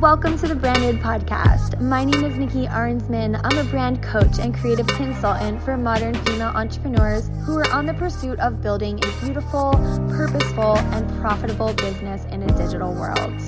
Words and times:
Welcome 0.00 0.36
to 0.40 0.46
the 0.46 0.54
Branded 0.54 0.96
Podcast. 0.96 1.80
My 1.80 2.04
name 2.04 2.22
is 2.22 2.36
Nikki 2.36 2.66
Arnsman. 2.66 3.40
I'm 3.42 3.58
a 3.58 3.64
brand 3.70 4.02
coach 4.02 4.38
and 4.38 4.54
creative 4.54 4.86
consultant 4.88 5.62
for 5.62 5.78
modern 5.78 6.12
female 6.26 6.48
entrepreneurs 6.48 7.30
who 7.46 7.56
are 7.56 7.70
on 7.72 7.86
the 7.86 7.94
pursuit 7.94 8.38
of 8.40 8.60
building 8.60 8.98
a 9.02 9.24
beautiful, 9.24 9.70
purposeful, 10.10 10.76
and 10.76 11.08
profitable 11.22 11.72
business 11.72 12.26
in 12.26 12.42
a 12.42 12.46
digital 12.58 12.92
world. 12.92 13.40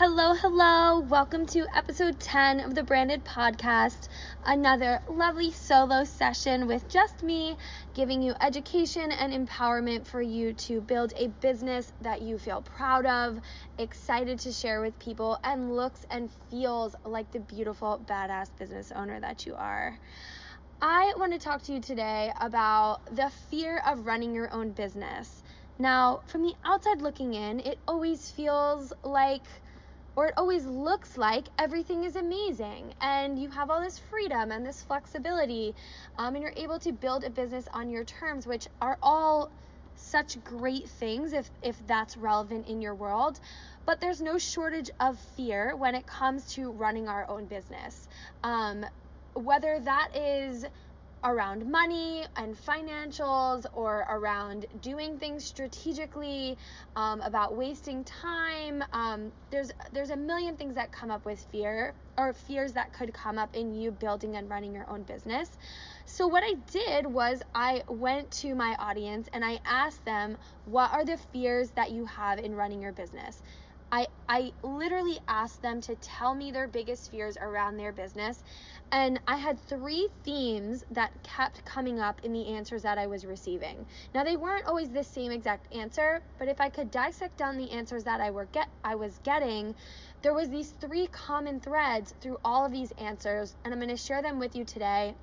Hello, 0.00 0.32
hello. 0.32 1.00
Welcome 1.00 1.44
to 1.46 1.66
episode 1.74 2.20
10 2.20 2.60
of 2.60 2.76
the 2.76 2.84
Branded 2.84 3.24
Podcast. 3.24 4.06
Another 4.46 5.02
lovely 5.10 5.50
solo 5.50 6.04
session 6.04 6.68
with 6.68 6.88
just 6.88 7.24
me, 7.24 7.56
giving 7.98 8.22
you 8.22 8.32
education 8.40 9.10
and 9.10 9.32
empowerment 9.32 10.06
for 10.06 10.22
you 10.22 10.52
to 10.52 10.80
build 10.80 11.12
a 11.16 11.26
business 11.40 11.92
that 12.00 12.22
you 12.22 12.38
feel 12.38 12.62
proud 12.62 13.04
of, 13.04 13.40
excited 13.76 14.38
to 14.38 14.52
share 14.52 14.80
with 14.80 14.96
people, 15.00 15.36
and 15.42 15.74
looks 15.74 16.06
and 16.08 16.30
feels 16.48 16.94
like 17.04 17.28
the 17.32 17.40
beautiful, 17.40 18.00
badass 18.08 18.50
business 18.56 18.92
owner 18.92 19.18
that 19.18 19.46
you 19.46 19.54
are. 19.56 19.98
I 20.80 21.12
want 21.18 21.32
to 21.32 21.40
talk 21.40 21.64
to 21.64 21.72
you 21.72 21.80
today 21.80 22.32
about 22.40 23.00
the 23.16 23.32
fear 23.50 23.82
of 23.84 24.06
running 24.06 24.32
your 24.32 24.54
own 24.54 24.70
business. 24.70 25.42
Now, 25.76 26.20
from 26.28 26.42
the 26.42 26.54
outside 26.64 27.02
looking 27.02 27.34
in, 27.34 27.58
it 27.58 27.80
always 27.88 28.30
feels 28.30 28.92
like 29.02 29.42
or 30.16 30.26
it 30.26 30.34
always 30.36 30.64
looks 30.66 31.16
like 31.16 31.48
everything 31.58 32.04
is 32.04 32.16
amazing 32.16 32.92
and 33.00 33.38
you 33.38 33.50
have 33.50 33.70
all 33.70 33.80
this 33.80 33.98
freedom 33.98 34.50
and 34.52 34.66
this 34.66 34.82
flexibility 34.82 35.74
um, 36.18 36.34
and 36.34 36.42
you're 36.42 36.52
able 36.56 36.78
to 36.78 36.92
build 36.92 37.24
a 37.24 37.30
business 37.30 37.68
on 37.72 37.90
your 37.90 38.04
terms 38.04 38.46
which 38.46 38.66
are 38.80 38.98
all 39.02 39.50
such 39.98 40.42
great 40.44 40.88
things 40.88 41.32
if 41.32 41.50
if 41.62 41.84
that's 41.86 42.16
relevant 42.16 42.66
in 42.68 42.80
your 42.80 42.94
world. 42.94 43.40
But 43.84 44.00
there's 44.00 44.20
no 44.20 44.38
shortage 44.38 44.90
of 45.00 45.18
fear 45.18 45.74
when 45.76 45.94
it 45.94 46.06
comes 46.06 46.52
to 46.54 46.70
running 46.70 47.08
our 47.08 47.28
own 47.28 47.46
business. 47.46 48.06
Um, 48.44 48.84
whether 49.34 49.78
that 49.80 50.16
is 50.16 50.64
around 51.24 51.70
money 51.70 52.24
and 52.36 52.56
financials 52.56 53.64
or 53.72 54.06
around 54.10 54.66
doing 54.80 55.18
things 55.18 55.44
strategically 55.44 56.56
um, 56.96 57.20
about 57.22 57.56
wasting 57.56 58.04
time. 58.04 58.82
Um, 58.92 59.32
there's 59.50 59.70
there's 59.92 60.10
a 60.10 60.16
million 60.16 60.56
things 60.56 60.74
that 60.76 60.92
come 60.92 61.10
up 61.10 61.24
with 61.26 61.40
fear 61.50 61.94
or 62.16 62.32
fears 62.32 62.72
that 62.72 62.92
could 62.92 63.14
come 63.14 63.38
up 63.38 63.54
in 63.54 63.72
you 63.72 63.92
building 63.92 64.36
and 64.36 64.50
running 64.50 64.74
your 64.74 64.88
own 64.90 65.04
business. 65.04 65.48
So 66.06 66.26
what 66.26 66.42
i 66.44 66.54
did 66.70 67.06
was 67.06 67.42
i 67.54 67.82
went 67.88 68.30
to 68.32 68.54
my 68.54 68.76
audience 68.78 69.28
and 69.32 69.44
i 69.44 69.60
asked 69.64 70.04
them 70.04 70.36
what 70.64 70.92
are 70.92 71.04
the 71.04 71.18
fears 71.32 71.70
that 71.76 71.90
you 71.92 72.06
have 72.06 72.38
in 72.38 72.54
running 72.54 72.82
your 72.82 72.92
business? 72.92 73.42
I, 73.90 74.06
I 74.28 74.52
literally 74.62 75.18
asked 75.28 75.62
them 75.62 75.80
to 75.82 75.96
tell 75.96 76.34
me 76.34 76.50
their 76.50 76.68
biggest 76.68 77.10
fears 77.10 77.38
around 77.40 77.76
their 77.78 77.92
business 77.92 78.42
and 78.90 79.20
I 79.26 79.36
had 79.36 79.58
three 79.60 80.08
themes 80.24 80.84
that 80.90 81.12
kept 81.22 81.64
coming 81.64 82.00
up 82.00 82.20
in 82.24 82.32
the 82.32 82.46
answers 82.54 82.82
that 82.82 82.98
I 82.98 83.06
was 83.06 83.26
receiving. 83.26 83.86
Now 84.14 84.24
they 84.24 84.36
weren't 84.36 84.66
always 84.66 84.88
the 84.88 85.04
same 85.04 85.30
exact 85.30 85.72
answer, 85.74 86.22
but 86.38 86.48
if 86.48 86.60
I 86.60 86.68
could 86.68 86.90
dissect 86.90 87.36
down 87.36 87.58
the 87.58 87.70
answers 87.70 88.04
that 88.04 88.20
I 88.20 88.30
were 88.30 88.46
get 88.46 88.68
I 88.84 88.94
was 88.94 89.18
getting, 89.24 89.74
there 90.22 90.34
was 90.34 90.48
these 90.48 90.70
three 90.70 91.06
common 91.08 91.60
threads 91.60 92.14
through 92.20 92.38
all 92.44 92.64
of 92.64 92.72
these 92.72 92.92
answers, 92.92 93.54
and 93.64 93.72
I'm 93.72 93.80
going 93.80 93.90
to 93.90 93.96
share 93.96 94.22
them 94.22 94.38
with 94.38 94.56
you 94.56 94.64
today. 94.64 95.14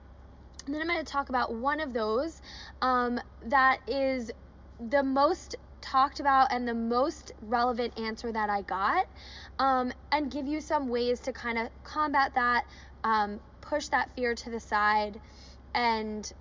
And 0.65 0.73
then 0.73 0.81
I'm 0.81 0.87
going 0.87 1.03
to 1.03 1.11
talk 1.11 1.29
about 1.29 1.53
one 1.53 1.79
of 1.79 1.93
those 1.93 2.41
um, 2.81 3.19
that 3.47 3.79
is 3.87 4.31
the 4.89 5.03
most 5.03 5.55
talked 5.81 6.19
about 6.19 6.51
and 6.51 6.67
the 6.67 6.73
most 6.73 7.31
relevant 7.43 7.97
answer 7.99 8.31
that 8.31 8.49
I 8.49 8.63
got, 8.63 9.05
um, 9.59 9.93
and 10.11 10.31
give 10.31 10.47
you 10.47 10.59
some 10.59 10.87
ways 10.87 11.19
to 11.21 11.33
kind 11.33 11.57
of 11.59 11.69
combat 11.83 12.31
that, 12.35 12.65
um, 13.03 13.39
push 13.69 13.87
that 13.89 14.09
fear 14.15 14.35
to 14.35 14.49
the 14.49 14.59
side 14.59 15.19
and 15.73 16.31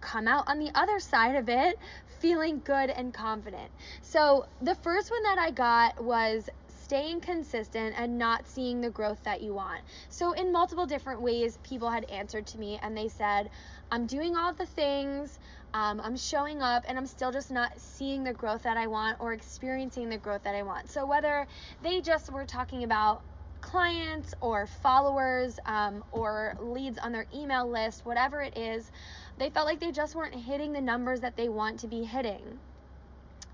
come 0.00 0.26
out 0.26 0.44
on 0.48 0.58
the 0.58 0.70
other 0.74 0.98
side 0.98 1.36
of 1.36 1.48
it 1.48 1.78
feeling 2.20 2.60
good 2.64 2.90
and 2.90 3.14
confident. 3.14 3.70
So, 4.02 4.46
the 4.62 4.74
first 4.74 5.10
one 5.10 5.22
that 5.24 5.38
I 5.38 5.50
got 5.50 6.02
was 6.02 6.48
staying 6.68 7.20
consistent 7.20 7.94
and 7.96 8.18
not 8.18 8.46
seeing 8.46 8.80
the 8.80 8.90
growth 8.90 9.22
that 9.24 9.42
you 9.42 9.54
want. 9.54 9.80
So, 10.08 10.32
in 10.32 10.52
multiple 10.52 10.86
different 10.86 11.22
ways, 11.22 11.58
people 11.62 11.88
had 11.90 12.04
answered 12.10 12.46
to 12.48 12.58
me 12.58 12.78
and 12.82 12.96
they 12.96 13.08
said, 13.08 13.50
I'm 13.90 14.06
doing 14.06 14.36
all 14.36 14.52
the 14.52 14.66
things, 14.66 15.38
um, 15.72 16.00
I'm 16.02 16.16
showing 16.16 16.60
up, 16.60 16.84
and 16.88 16.98
I'm 16.98 17.06
still 17.06 17.30
just 17.30 17.50
not 17.50 17.72
seeing 17.78 18.24
the 18.24 18.32
growth 18.32 18.62
that 18.64 18.76
I 18.76 18.86
want 18.86 19.18
or 19.20 19.32
experiencing 19.32 20.08
the 20.08 20.18
growth 20.18 20.42
that 20.42 20.54
I 20.54 20.62
want. 20.62 20.90
So, 20.90 21.06
whether 21.06 21.46
they 21.82 22.00
just 22.00 22.30
were 22.32 22.44
talking 22.44 22.84
about 22.84 23.22
clients 23.70 24.34
or 24.40 24.66
followers 24.66 25.60
um, 25.64 26.02
or 26.10 26.56
leads 26.60 26.98
on 26.98 27.12
their 27.12 27.26
email 27.32 27.70
list, 27.70 28.04
whatever 28.04 28.42
it 28.42 28.56
is, 28.58 28.90
they 29.38 29.48
felt 29.48 29.66
like 29.66 29.78
they 29.78 29.92
just 29.92 30.16
weren't 30.16 30.34
hitting 30.34 30.72
the 30.72 30.80
numbers 30.80 31.20
that 31.20 31.36
they 31.36 31.48
want 31.48 31.78
to 31.80 31.86
be 31.86 32.02
hitting. 32.02 32.58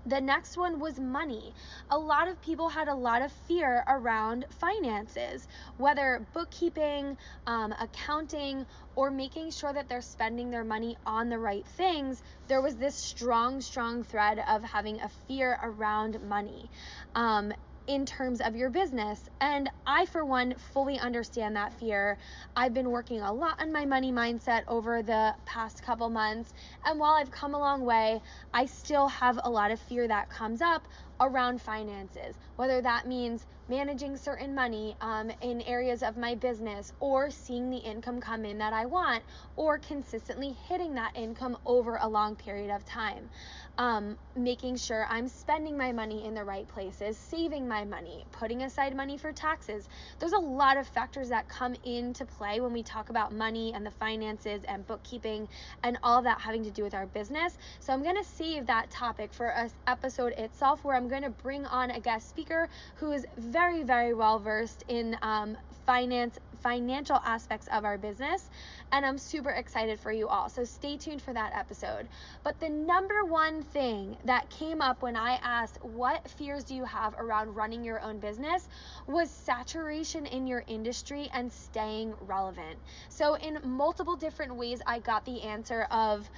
The 0.07 0.21
next 0.21 0.57
one 0.57 0.79
was 0.79 0.97
money. 0.99 1.53
A 1.91 1.97
lot 1.97 2.29
of 2.29 2.41
people 2.41 2.69
had 2.69 2.87
a 2.87 2.95
lot 2.95 3.21
of 3.21 3.31
fear 3.31 3.83
around 3.89 4.45
finances, 4.49 5.47
whether 5.77 6.25
bookkeeping, 6.33 7.17
um, 7.45 7.75
accounting, 7.79 8.65
or 8.95 9.11
making 9.11 9.51
sure 9.51 9.73
that 9.73 9.89
they're 9.89 10.01
spending 10.01 10.49
their 10.49 10.63
money 10.63 10.97
on 11.05 11.27
the 11.27 11.37
right 11.37 11.65
things. 11.65 12.23
There 12.47 12.61
was 12.61 12.77
this 12.77 12.95
strong, 12.95 13.59
strong 13.59 14.03
thread 14.05 14.41
of 14.47 14.63
having 14.63 15.01
a 15.01 15.09
fear 15.27 15.59
around 15.61 16.21
money. 16.21 16.69
Um, 17.13 17.51
in 17.87 18.05
terms 18.05 18.41
of 18.41 18.55
your 18.55 18.69
business. 18.69 19.27
And 19.41 19.69
I, 19.85 20.05
for 20.05 20.25
one, 20.25 20.55
fully 20.55 20.99
understand 20.99 21.55
that 21.55 21.73
fear. 21.73 22.17
I've 22.55 22.73
been 22.73 22.91
working 22.91 23.21
a 23.21 23.33
lot 23.33 23.61
on 23.61 23.71
my 23.71 23.85
money 23.85 24.11
mindset 24.11 24.63
over 24.67 25.01
the 25.01 25.33
past 25.45 25.81
couple 25.81 26.09
months. 26.09 26.53
And 26.85 26.99
while 26.99 27.13
I've 27.13 27.31
come 27.31 27.53
a 27.55 27.59
long 27.59 27.85
way, 27.85 28.21
I 28.53 28.65
still 28.65 29.07
have 29.07 29.39
a 29.43 29.49
lot 29.49 29.71
of 29.71 29.79
fear 29.79 30.07
that 30.07 30.29
comes 30.29 30.61
up 30.61 30.87
around 31.19 31.61
finances, 31.61 32.37
whether 32.57 32.81
that 32.81 33.07
means 33.07 33.45
managing 33.69 34.15
certain 34.17 34.55
money 34.55 34.95
um, 35.01 35.31
in 35.41 35.61
areas 35.63 36.03
of 36.03 36.17
my 36.17 36.35
business 36.35 36.93
or 36.99 37.29
seeing 37.29 37.69
the 37.69 37.77
income 37.77 38.21
come 38.21 38.45
in 38.45 38.57
that 38.59 38.73
I 38.73 38.85
want 38.85 39.23
or 39.55 39.77
consistently 39.77 40.55
hitting 40.67 40.95
that 40.95 41.11
income 41.15 41.57
over 41.65 41.97
a 42.01 42.07
long 42.07 42.35
period 42.35 42.73
of 42.73 42.85
time. 42.85 43.29
Um, 43.77 44.17
making 44.35 44.77
sure 44.77 45.05
I'm 45.07 45.27
spending 45.27 45.77
my 45.77 45.91
money 45.91 46.25
in 46.25 46.33
the 46.33 46.43
right 46.43 46.67
places, 46.67 47.15
saving 47.17 47.67
my 47.67 47.85
money, 47.85 48.25
putting 48.31 48.63
aside 48.63 48.95
money 48.95 49.17
for 49.17 49.31
taxes. 49.31 49.87
There's 50.19 50.31
a 50.31 50.39
lot 50.39 50.77
of 50.77 50.87
factors 50.87 51.29
that 51.29 51.47
come 51.47 51.75
into 51.83 52.25
play 52.25 52.59
when 52.59 52.73
we 52.73 52.81
talk 52.81 53.09
about 53.09 53.33
money 53.33 53.73
and 53.75 53.85
the 53.85 53.91
finances 53.91 54.63
and 54.67 54.87
bookkeeping 54.87 55.47
and 55.83 55.97
all 56.01 56.23
that 56.23 56.41
having 56.41 56.63
to 56.63 56.71
do 56.71 56.83
with 56.83 56.95
our 56.95 57.05
business. 57.05 57.57
So 57.79 57.93
I'm 57.93 58.01
going 58.01 58.17
to 58.17 58.23
save 58.23 58.65
that 58.67 58.89
topic 58.89 59.31
for 59.31 59.47
an 59.47 59.69
episode 59.85 60.33
itself 60.33 60.83
where 60.83 60.95
I'm 60.95 61.07
going 61.07 61.23
to 61.23 61.29
bring 61.29 61.65
on 61.65 61.91
a 61.91 61.99
guest 61.99 62.29
speaker 62.29 62.69
who 62.95 63.11
is 63.11 63.25
very, 63.37 63.56
very 63.57 63.81
very 63.83 64.13
well 64.13 64.37
versed 64.37 64.83
in 64.87 65.17
um, 65.23 65.57
finance, 65.87 66.37
financial 66.61 67.19
aspects 67.25 67.67
of 67.71 67.85
our 67.85 67.97
business. 67.97 68.49
And 68.91 69.03
I'm 69.03 69.17
super 69.17 69.49
excited 69.49 69.99
for 69.99 70.11
you 70.11 70.27
all. 70.27 70.49
So 70.49 70.63
stay 70.63 70.97
tuned 70.97 71.23
for 71.23 71.33
that 71.33 71.53
episode. 71.55 72.07
But 72.43 72.59
the 72.59 72.69
number 72.69 73.23
one 73.25 73.63
thing 73.63 74.17
that 74.25 74.49
came 74.51 74.81
up 74.81 75.01
when 75.01 75.15
I 75.15 75.39
asked, 75.41 75.79
What 75.81 76.29
fears 76.29 76.65
do 76.65 76.75
you 76.75 76.85
have 76.85 77.15
around 77.17 77.55
running 77.55 77.83
your 77.83 77.99
own 78.01 78.19
business? 78.19 78.67
was 79.07 79.31
saturation 79.31 80.27
in 80.27 80.45
your 80.45 80.63
industry 80.67 81.29
and 81.33 81.51
staying 81.51 82.13
relevant. 82.21 82.77
So, 83.09 83.35
in 83.37 83.57
multiple 83.63 84.17
different 84.17 84.55
ways, 84.55 84.81
I 84.85 84.99
got 84.99 85.25
the 85.25 85.41
answer 85.41 85.87
of, 85.89 86.29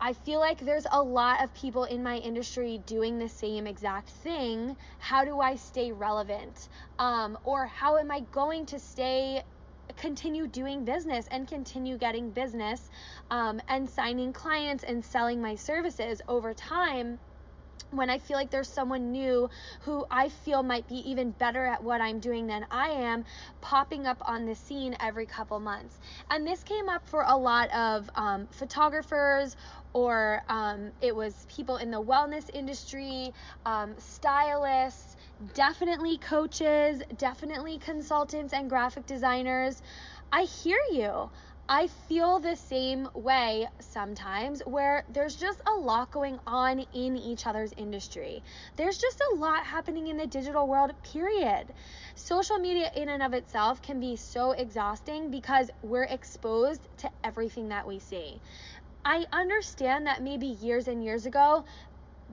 I 0.00 0.12
feel 0.12 0.40
like 0.40 0.60
there's 0.60 0.86
a 0.90 1.02
lot 1.02 1.42
of 1.42 1.54
people 1.54 1.84
in 1.84 2.02
my 2.02 2.16
industry 2.18 2.78
doing 2.78 3.18
the 3.18 3.28
same 3.28 3.66
exact 3.66 4.10
thing. 4.10 4.76
How 4.98 5.24
do 5.24 5.40
I 5.40 5.56
stay 5.56 5.92
relevant? 5.92 6.68
Um, 6.98 7.38
or 7.44 7.66
how 7.66 7.96
am 7.98 8.10
I 8.10 8.20
going 8.32 8.66
to 8.66 8.78
stay 8.78 9.42
continue 9.96 10.46
doing 10.46 10.84
business 10.84 11.26
and 11.30 11.46
continue 11.46 11.98
getting 11.98 12.32
business 12.32 12.88
um, 13.30 13.60
and 13.68 13.88
signing 13.88 14.32
clients 14.32 14.84
and 14.84 15.04
selling 15.04 15.40
my 15.40 15.54
services 15.56 16.20
over 16.28 16.54
time 16.54 17.18
when 17.90 18.10
I 18.10 18.18
feel 18.18 18.36
like 18.36 18.50
there's 18.50 18.68
someone 18.68 19.12
new 19.12 19.48
who 19.82 20.04
I 20.10 20.28
feel 20.28 20.62
might 20.62 20.88
be 20.88 20.96
even 21.08 21.30
better 21.30 21.64
at 21.64 21.82
what 21.82 22.00
I'm 22.00 22.18
doing 22.18 22.46
than 22.46 22.66
I 22.70 22.88
am 22.88 23.24
popping 23.60 24.06
up 24.06 24.20
on 24.26 24.46
the 24.46 24.54
scene 24.54 24.96
every 25.00 25.26
couple 25.26 25.60
months. 25.60 25.98
And 26.30 26.46
this 26.46 26.62
came 26.64 26.88
up 26.88 27.06
for 27.06 27.22
a 27.26 27.36
lot 27.36 27.72
of 27.72 28.10
um, 28.14 28.48
photographers 28.50 29.56
or 29.92 30.42
um, 30.48 30.90
it 31.00 31.14
was 31.14 31.46
people 31.48 31.76
in 31.76 31.90
the 31.90 32.02
wellness 32.02 32.50
industry, 32.52 33.32
um, 33.64 33.94
stylists, 33.98 35.16
definitely 35.54 36.18
coaches, 36.18 37.00
definitely 37.16 37.78
consultants 37.78 38.52
and 38.52 38.68
graphic 38.68 39.06
designers. 39.06 39.80
I 40.32 40.42
hear 40.42 40.78
you. 40.90 41.30
I 41.68 41.86
feel 41.86 42.40
the 42.40 42.56
same 42.56 43.08
way 43.14 43.66
sometimes 43.80 44.60
where 44.66 45.02
there's 45.08 45.34
just 45.34 45.62
a 45.66 45.80
lot 45.80 46.10
going 46.10 46.38
on 46.46 46.80
in 46.92 47.16
each 47.16 47.46
other's 47.46 47.72
industry. 47.78 48.42
There's 48.76 48.98
just 48.98 49.22
a 49.32 49.36
lot 49.36 49.64
happening 49.64 50.08
in 50.08 50.18
the 50.18 50.26
digital 50.26 50.68
world, 50.68 50.90
period. 51.02 51.72
Social 52.14 52.58
media, 52.58 52.90
in 52.94 53.08
and 53.08 53.22
of 53.22 53.32
itself, 53.32 53.80
can 53.80 53.98
be 53.98 54.14
so 54.16 54.52
exhausting 54.52 55.30
because 55.30 55.70
we're 55.80 56.04
exposed 56.04 56.86
to 56.98 57.10
everything 57.24 57.70
that 57.70 57.86
we 57.86 57.98
see. 57.98 58.42
I 59.06 59.24
understand 59.32 60.06
that 60.06 60.22
maybe 60.22 60.46
years 60.46 60.86
and 60.86 61.02
years 61.02 61.24
ago, 61.24 61.64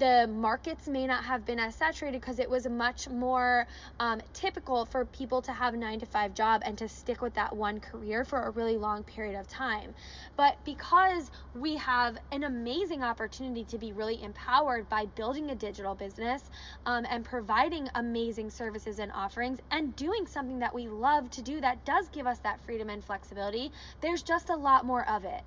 the 0.02 0.28
markets 0.28 0.88
may 0.88 1.06
not 1.06 1.24
have 1.24 1.46
been 1.46 1.60
as 1.60 1.76
saturated 1.76 2.20
because 2.20 2.40
it 2.40 2.50
was 2.50 2.68
much 2.68 3.08
more 3.08 3.68
um, 4.00 4.20
typical 4.34 4.84
for 4.84 5.06
people 5.06 5.44
to 5.44 5.54
have 5.54 5.76
a 5.76 5.78
nine 5.78 6.00
to 6.00 6.08
five 6.08 6.34
job 6.34 6.64
and 6.66 6.76
to 6.76 6.90
stick 6.90 7.22
with 7.22 7.36
that 7.36 7.56
one 7.56 7.80
career 7.80 8.26
for 8.26 8.42
a 8.42 8.50
really 8.50 8.78
long 8.78 9.04
period 9.04 9.40
of 9.40 9.48
time. 9.48 9.94
But 10.36 10.58
because 10.66 11.30
we 11.54 11.78
have 11.78 12.18
an 12.32 12.44
amazing 12.44 13.04
opportunity 13.04 13.64
to 13.66 13.78
be 13.78 13.94
really 13.94 14.24
empowered 14.24 14.90
by 14.90 15.06
building 15.06 15.52
a 15.52 15.56
digital 15.56 15.94
business 15.94 16.50
um, 16.88 17.06
and 17.08 17.24
providing 17.24 17.88
amazing 17.94 18.50
services 18.50 18.98
and 18.98 19.12
offerings 19.12 19.60
and 19.70 19.96
doing 19.96 20.26
something 20.26 20.58
that 20.60 20.74
we 20.74 20.88
love 20.88 21.30
to 21.30 21.44
do 21.44 21.62
that 21.62 21.86
does 21.86 22.10
give 22.12 22.26
us 22.26 22.40
that 22.40 22.60
freedom 22.66 22.90
and 22.90 23.06
flexibility, 23.06 23.72
there's 24.02 24.24
just 24.24 24.50
a 24.50 24.56
lot 24.56 24.84
more 24.84 25.08
of 25.08 25.26
it. 25.26 25.44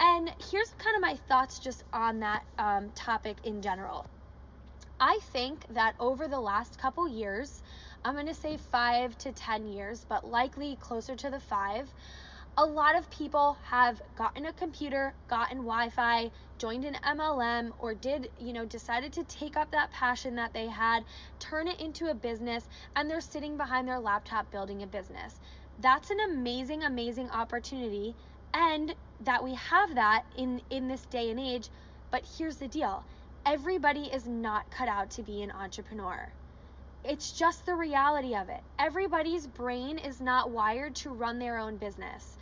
And 0.00 0.30
here's 0.50 0.70
kind 0.78 0.96
of 0.96 1.02
my 1.02 1.16
thoughts 1.28 1.58
just 1.58 1.82
on 1.92 2.20
that 2.20 2.44
um, 2.58 2.90
topic 2.94 3.36
in 3.44 3.62
general. 3.62 4.06
I 5.00 5.18
think 5.32 5.64
that 5.70 5.94
over 6.00 6.28
the 6.28 6.40
last 6.40 6.78
couple 6.78 7.08
years, 7.08 7.62
I'm 8.04 8.14
going 8.14 8.26
to 8.26 8.34
say 8.34 8.56
five 8.56 9.16
to 9.18 9.32
10 9.32 9.68
years, 9.68 10.04
but 10.08 10.26
likely 10.26 10.76
closer 10.76 11.14
to 11.16 11.30
the 11.30 11.40
five, 11.40 11.92
a 12.56 12.64
lot 12.64 12.98
of 12.98 13.08
people 13.10 13.56
have 13.64 14.02
gotten 14.16 14.46
a 14.46 14.52
computer, 14.52 15.14
gotten 15.28 15.58
Wi-Fi, 15.58 16.30
joined 16.58 16.84
an 16.84 16.96
MLM 17.04 17.70
or 17.78 17.94
did, 17.94 18.28
you 18.40 18.52
know, 18.52 18.64
decided 18.64 19.12
to 19.12 19.22
take 19.24 19.56
up 19.56 19.70
that 19.70 19.92
passion 19.92 20.34
that 20.34 20.52
they 20.52 20.66
had, 20.66 21.04
turn 21.38 21.68
it 21.68 21.80
into 21.80 22.10
a 22.10 22.14
business, 22.14 22.64
and 22.96 23.08
they're 23.08 23.20
sitting 23.20 23.56
behind 23.56 23.86
their 23.86 24.00
laptop 24.00 24.50
building 24.50 24.82
a 24.82 24.86
business. 24.88 25.38
That's 25.80 26.10
an 26.10 26.18
amazing 26.32 26.82
amazing 26.82 27.30
opportunity 27.30 28.16
and 28.52 28.92
that 29.24 29.42
we 29.42 29.54
have 29.54 29.94
that 29.94 30.24
in 30.36 30.60
in 30.70 30.88
this 30.88 31.04
day 31.06 31.30
and 31.30 31.40
age 31.40 31.68
but 32.10 32.24
here's 32.38 32.56
the 32.56 32.68
deal. 32.68 33.02
Everybody 33.44 34.04
is 34.04 34.26
not 34.26 34.70
cut 34.70 34.88
out 34.88 35.10
to 35.12 35.22
be 35.22 35.42
an 35.42 35.50
entrepreneur. 35.50 36.28
It's 37.04 37.32
just 37.32 37.64
the 37.66 37.74
reality 37.74 38.34
of 38.34 38.48
it. 38.48 38.60
Everybody's 38.78 39.46
brain 39.46 39.98
is 39.98 40.20
not 40.20 40.50
wired 40.50 40.94
to 40.96 41.10
run 41.10 41.38
their 41.38 41.58
own 41.58 41.76
business. 41.76 42.36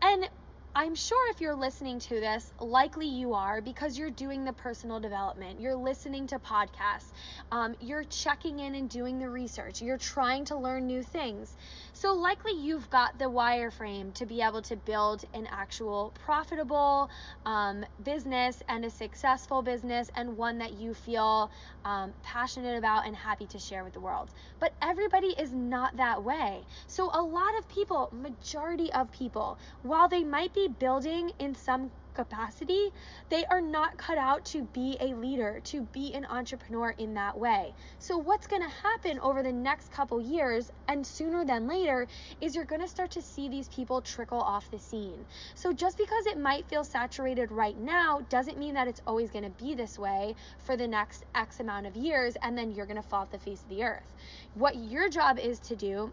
And 0.00 0.28
I'm 0.74 0.94
sure 0.94 1.30
if 1.32 1.40
you're 1.40 1.56
listening 1.56 1.98
to 2.00 2.20
this, 2.20 2.52
likely 2.60 3.06
you 3.06 3.34
are 3.34 3.60
because 3.60 3.98
you're 3.98 4.10
doing 4.10 4.44
the 4.44 4.52
personal 4.52 5.00
development, 5.00 5.60
you're 5.60 5.74
listening 5.74 6.26
to 6.28 6.38
podcasts, 6.38 7.10
um, 7.50 7.74
you're 7.80 8.04
checking 8.04 8.60
in 8.60 8.74
and 8.74 8.88
doing 8.88 9.18
the 9.18 9.28
research, 9.28 9.80
you're 9.80 9.98
trying 9.98 10.44
to 10.46 10.56
learn 10.56 10.86
new 10.86 11.02
things. 11.02 11.56
So, 11.94 12.14
likely 12.14 12.52
you've 12.60 12.88
got 12.90 13.18
the 13.18 13.24
wireframe 13.24 14.14
to 14.14 14.26
be 14.26 14.40
able 14.42 14.62
to 14.62 14.76
build 14.76 15.24
an 15.34 15.48
actual 15.50 16.14
profitable 16.14 17.10
um, 17.44 17.84
business 18.02 18.62
and 18.68 18.84
a 18.84 18.90
successful 18.90 19.62
business 19.62 20.10
and 20.14 20.36
one 20.36 20.58
that 20.58 20.74
you 20.74 20.94
feel 20.94 21.50
um, 21.84 22.12
passionate 22.22 22.76
about 22.76 23.06
and 23.06 23.16
happy 23.16 23.46
to 23.48 23.58
share 23.58 23.84
with 23.84 23.94
the 23.94 24.00
world. 24.00 24.30
But 24.60 24.74
everybody 24.82 25.34
is 25.38 25.52
not 25.52 25.96
that 25.96 26.22
way. 26.22 26.66
So, 26.86 27.10
a 27.12 27.22
lot 27.22 27.58
of 27.58 27.68
people, 27.68 28.10
majority 28.12 28.92
of 28.92 29.10
people, 29.10 29.58
while 29.82 30.08
they 30.08 30.22
might 30.22 30.54
be 30.54 30.57
building 30.66 31.30
in 31.38 31.54
some 31.54 31.92
capacity, 32.18 32.90
they 33.28 33.44
are 33.44 33.60
not 33.60 33.96
cut 33.96 34.18
out 34.18 34.44
to 34.44 34.62
be 34.74 34.96
a 35.00 35.14
leader, 35.14 35.60
to 35.62 35.82
be 35.92 36.12
an 36.14 36.24
entrepreneur 36.24 36.92
in 36.98 37.14
that 37.14 37.38
way. 37.38 37.72
So, 38.00 38.18
what's 38.18 38.48
going 38.48 38.62
to 38.62 38.68
happen 38.68 39.20
over 39.20 39.44
the 39.44 39.52
next 39.52 39.92
couple 39.92 40.20
years 40.20 40.72
and 40.88 41.06
sooner 41.06 41.44
than 41.44 41.68
later 41.68 42.08
is 42.40 42.56
you're 42.56 42.64
going 42.64 42.80
to 42.80 42.88
start 42.88 43.12
to 43.12 43.22
see 43.22 43.48
these 43.48 43.68
people 43.68 44.00
trickle 44.00 44.40
off 44.40 44.68
the 44.72 44.80
scene. 44.80 45.24
So, 45.54 45.72
just 45.72 45.96
because 45.96 46.26
it 46.26 46.38
might 46.38 46.66
feel 46.66 46.82
saturated 46.82 47.52
right 47.52 47.78
now 47.78 48.20
doesn't 48.28 48.58
mean 48.58 48.74
that 48.74 48.88
it's 48.88 49.00
always 49.06 49.30
going 49.30 49.44
to 49.44 49.64
be 49.64 49.76
this 49.76 49.96
way 49.96 50.34
for 50.58 50.76
the 50.76 50.88
next 50.88 51.24
X 51.36 51.60
amount 51.60 51.86
of 51.86 51.94
years 51.94 52.36
and 52.42 52.58
then 52.58 52.72
you're 52.72 52.86
going 52.86 53.00
to 53.00 53.08
fall 53.08 53.22
off 53.22 53.30
the 53.30 53.38
face 53.38 53.62
of 53.62 53.68
the 53.68 53.84
earth. 53.84 54.12
What 54.54 54.74
your 54.74 55.08
job 55.08 55.38
is 55.38 55.60
to 55.60 55.76
do 55.76 56.10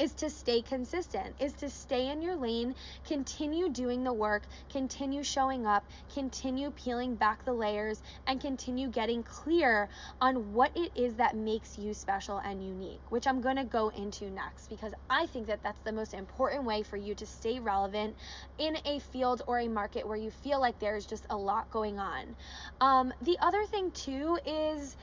is 0.00 0.12
to 0.14 0.30
stay 0.30 0.62
consistent, 0.62 1.36
is 1.38 1.52
to 1.52 1.68
stay 1.68 2.10
in 2.10 2.22
your 2.22 2.34
lane, 2.34 2.74
continue 3.06 3.68
doing 3.68 4.02
the 4.02 4.12
work, 4.12 4.42
continue 4.70 5.22
showing 5.22 5.66
up, 5.66 5.84
continue 6.12 6.70
peeling 6.70 7.14
back 7.14 7.44
the 7.44 7.52
layers, 7.52 8.02
and 8.26 8.40
continue 8.40 8.88
getting 8.88 9.22
clear 9.22 9.88
on 10.20 10.54
what 10.54 10.70
it 10.74 10.90
is 10.96 11.14
that 11.16 11.36
makes 11.36 11.78
you 11.78 11.92
special 11.92 12.38
and 12.38 12.64
unique, 12.64 13.02
which 13.10 13.26
I'm 13.26 13.42
going 13.42 13.56
to 13.56 13.64
go 13.64 13.90
into 13.90 14.30
next 14.30 14.68
because 14.68 14.94
I 15.10 15.26
think 15.26 15.46
that 15.48 15.62
that's 15.62 15.80
the 15.84 15.92
most 15.92 16.14
important 16.14 16.64
way 16.64 16.82
for 16.82 16.96
you 16.96 17.14
to 17.16 17.26
stay 17.26 17.60
relevant 17.60 18.16
in 18.58 18.76
a 18.86 19.00
field 19.00 19.42
or 19.46 19.58
a 19.58 19.68
market 19.68 20.08
where 20.08 20.16
you 20.16 20.30
feel 20.30 20.60
like 20.60 20.78
there's 20.78 21.04
just 21.04 21.26
a 21.28 21.36
lot 21.36 21.70
going 21.70 21.98
on. 21.98 22.36
Um, 22.80 23.12
the 23.20 23.36
other 23.40 23.64
thing, 23.66 23.90
too, 23.90 24.38
is 24.46 24.96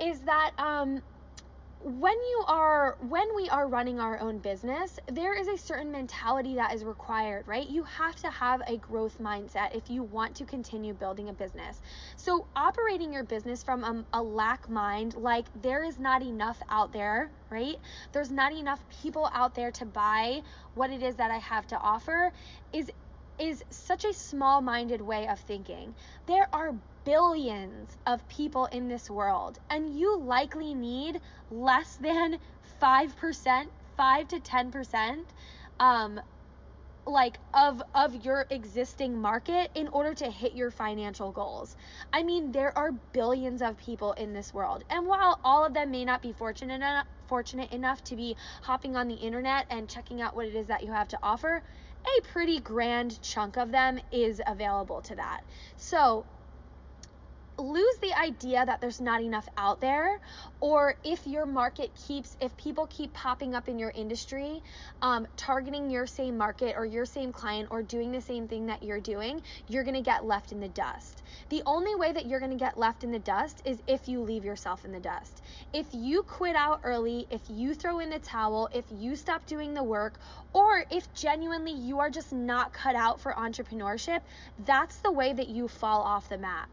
is 0.00 0.20
that 0.22 0.50
um, 0.58 1.02
when 1.84 2.12
you 2.12 2.44
are 2.46 2.96
when 3.08 3.26
we 3.34 3.48
are 3.48 3.66
running 3.68 3.98
our 3.98 4.20
own 4.20 4.38
business 4.38 5.00
there 5.08 5.38
is 5.38 5.48
a 5.48 5.58
certain 5.58 5.90
mentality 5.90 6.54
that 6.54 6.72
is 6.74 6.84
required 6.84 7.44
right? 7.46 7.68
You 7.68 7.82
have 7.84 8.16
to 8.16 8.30
have 8.30 8.62
a 8.68 8.76
growth 8.78 9.18
mindset 9.20 9.74
if 9.74 9.90
you 9.90 10.02
want 10.04 10.36
to 10.36 10.44
continue 10.44 10.94
building 10.94 11.28
a 11.28 11.32
business. 11.32 11.80
So 12.16 12.46
operating 12.54 13.12
your 13.12 13.24
business 13.24 13.62
from 13.64 13.84
a, 13.84 14.04
a 14.12 14.22
lack 14.22 14.68
mind 14.68 15.16
like 15.16 15.46
there 15.60 15.84
is 15.84 15.98
not 15.98 16.22
enough 16.22 16.62
out 16.68 16.92
there 16.92 17.30
right? 17.50 17.76
There's 18.12 18.30
not 18.30 18.52
enough 18.52 18.80
people 19.02 19.28
out 19.34 19.54
there 19.54 19.72
to 19.72 19.84
buy 19.86 20.42
what 20.74 20.90
it 20.90 21.02
is 21.02 21.16
that 21.16 21.30
i 21.30 21.38
have 21.38 21.66
to 21.68 21.78
offer 21.78 22.32
is 22.72 22.90
is 23.42 23.64
such 23.70 24.04
a 24.04 24.12
small 24.12 24.60
minded 24.60 25.00
way 25.00 25.26
of 25.26 25.38
thinking. 25.40 25.94
There 26.26 26.48
are 26.52 26.74
billions 27.04 27.96
of 28.06 28.26
people 28.28 28.66
in 28.66 28.88
this 28.88 29.10
world, 29.10 29.58
and 29.68 29.98
you 29.98 30.20
likely 30.20 30.74
need 30.74 31.20
less 31.50 31.96
than 31.96 32.38
5%, 32.80 33.66
5 33.96 34.28
to 34.28 34.40
10%. 34.40 35.24
Um, 35.80 36.20
like 37.04 37.36
of 37.52 37.82
of 37.96 38.24
your 38.24 38.46
existing 38.50 39.20
market 39.20 39.72
in 39.74 39.88
order 39.88 40.14
to 40.14 40.30
hit 40.30 40.54
your 40.54 40.70
financial 40.70 41.32
goals. 41.32 41.74
I 42.12 42.22
mean, 42.22 42.52
there 42.52 42.76
are 42.78 42.92
billions 42.92 43.60
of 43.60 43.76
people 43.76 44.12
in 44.12 44.32
this 44.32 44.54
world. 44.54 44.84
And 44.88 45.08
while 45.08 45.40
all 45.42 45.64
of 45.64 45.74
them 45.74 45.90
may 45.90 46.04
not 46.04 46.22
be 46.22 46.32
fortunate 46.32 46.76
enough, 46.76 47.06
fortunate 47.26 47.72
enough 47.72 48.04
to 48.04 48.14
be 48.14 48.36
hopping 48.62 48.94
on 48.94 49.08
the 49.08 49.16
internet 49.16 49.66
and 49.68 49.88
checking 49.88 50.22
out 50.22 50.36
what 50.36 50.46
it 50.46 50.54
is 50.54 50.68
that 50.68 50.84
you 50.84 50.92
have 50.92 51.08
to 51.08 51.18
offer, 51.24 51.64
a 52.06 52.22
pretty 52.32 52.60
grand 52.60 53.20
chunk 53.22 53.56
of 53.56 53.70
them 53.70 54.00
is 54.10 54.40
available 54.46 55.02
to 55.02 55.14
that. 55.16 55.40
So, 55.76 56.26
lose 57.58 57.96
the 58.00 58.12
idea 58.18 58.64
that 58.64 58.80
there's 58.80 59.00
not 59.00 59.22
enough 59.22 59.46
out 59.56 59.80
there 59.80 60.18
or 60.60 60.94
if 61.04 61.26
your 61.26 61.44
market 61.44 61.90
keeps 62.06 62.36
if 62.40 62.56
people 62.56 62.86
keep 62.86 63.12
popping 63.12 63.54
up 63.54 63.68
in 63.68 63.78
your 63.78 63.92
industry 63.94 64.62
um, 65.02 65.26
targeting 65.36 65.90
your 65.90 66.06
same 66.06 66.38
market 66.38 66.74
or 66.76 66.86
your 66.86 67.04
same 67.04 67.30
client 67.30 67.68
or 67.70 67.82
doing 67.82 68.10
the 68.10 68.20
same 68.20 68.48
thing 68.48 68.66
that 68.66 68.82
you're 68.82 69.00
doing 69.00 69.40
you're 69.68 69.84
going 69.84 69.94
to 69.94 70.02
get 70.02 70.24
left 70.24 70.52
in 70.52 70.60
the 70.60 70.68
dust. 70.68 71.22
The 71.50 71.62
only 71.66 71.94
way 71.94 72.12
that 72.12 72.26
you're 72.26 72.40
going 72.40 72.52
to 72.52 72.64
get 72.64 72.78
left 72.78 73.04
in 73.04 73.10
the 73.10 73.18
dust 73.18 73.60
is 73.64 73.82
if 73.86 74.08
you 74.08 74.22
leave 74.22 74.44
yourself 74.44 74.84
in 74.84 74.92
the 74.92 75.00
dust. 75.00 75.42
If 75.72 75.86
you 75.92 76.22
quit 76.22 76.56
out 76.56 76.80
early 76.84 77.26
if 77.30 77.42
you 77.48 77.74
throw 77.74 77.98
in 77.98 78.08
the 78.08 78.18
towel 78.18 78.68
if 78.72 78.86
you 78.90 79.14
stop 79.14 79.46
doing 79.46 79.74
the 79.74 79.84
work 79.84 80.18
or 80.54 80.84
if 80.90 81.12
genuinely 81.12 81.72
you 81.72 81.98
are 82.00 82.10
just 82.10 82.32
not 82.32 82.72
cut 82.72 82.96
out 82.96 83.20
for 83.20 83.32
entrepreneurship 83.32 84.20
that's 84.64 84.96
the 84.98 85.12
way 85.12 85.32
that 85.32 85.48
you 85.48 85.68
fall 85.68 86.00
off 86.00 86.28
the 86.28 86.38
map 86.38 86.68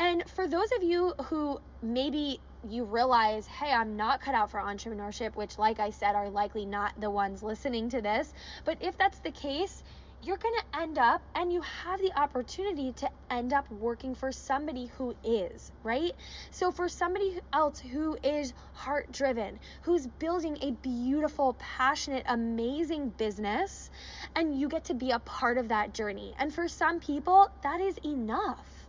and 0.00 0.26
for 0.30 0.48
those 0.48 0.68
of 0.78 0.82
you 0.82 1.12
who 1.26 1.60
maybe 1.82 2.40
you 2.66 2.84
realize, 2.84 3.46
hey, 3.46 3.70
I'm 3.70 3.96
not 3.96 4.22
cut 4.22 4.34
out 4.34 4.50
for 4.50 4.58
entrepreneurship, 4.58 5.36
which, 5.36 5.58
like 5.58 5.78
I 5.78 5.90
said, 5.90 6.14
are 6.14 6.30
likely 6.30 6.64
not 6.64 6.98
the 6.98 7.10
ones 7.10 7.42
listening 7.42 7.90
to 7.90 8.00
this. 8.00 8.32
But 8.64 8.78
if 8.80 8.96
that's 8.96 9.18
the 9.18 9.30
case, 9.30 9.82
you're 10.22 10.38
going 10.38 10.54
to 10.54 10.80
end 10.80 10.96
up 10.96 11.20
and 11.34 11.52
you 11.52 11.60
have 11.60 12.00
the 12.00 12.18
opportunity 12.18 12.92
to 12.92 13.10
end 13.30 13.52
up 13.52 13.70
working 13.70 14.14
for 14.14 14.32
somebody 14.32 14.86
who 14.96 15.14
is, 15.22 15.70
right? 15.82 16.12
So, 16.50 16.72
for 16.72 16.88
somebody 16.88 17.38
else 17.52 17.78
who 17.78 18.16
is 18.22 18.54
heart 18.72 19.12
driven, 19.12 19.60
who's 19.82 20.06
building 20.06 20.56
a 20.62 20.70
beautiful, 20.70 21.56
passionate, 21.58 22.24
amazing 22.26 23.10
business, 23.18 23.90
and 24.34 24.58
you 24.58 24.70
get 24.70 24.84
to 24.84 24.94
be 24.94 25.10
a 25.10 25.18
part 25.18 25.58
of 25.58 25.68
that 25.68 25.92
journey. 25.92 26.34
And 26.38 26.54
for 26.54 26.68
some 26.68 27.00
people, 27.00 27.48
that 27.62 27.82
is 27.82 27.98
enough 28.02 28.79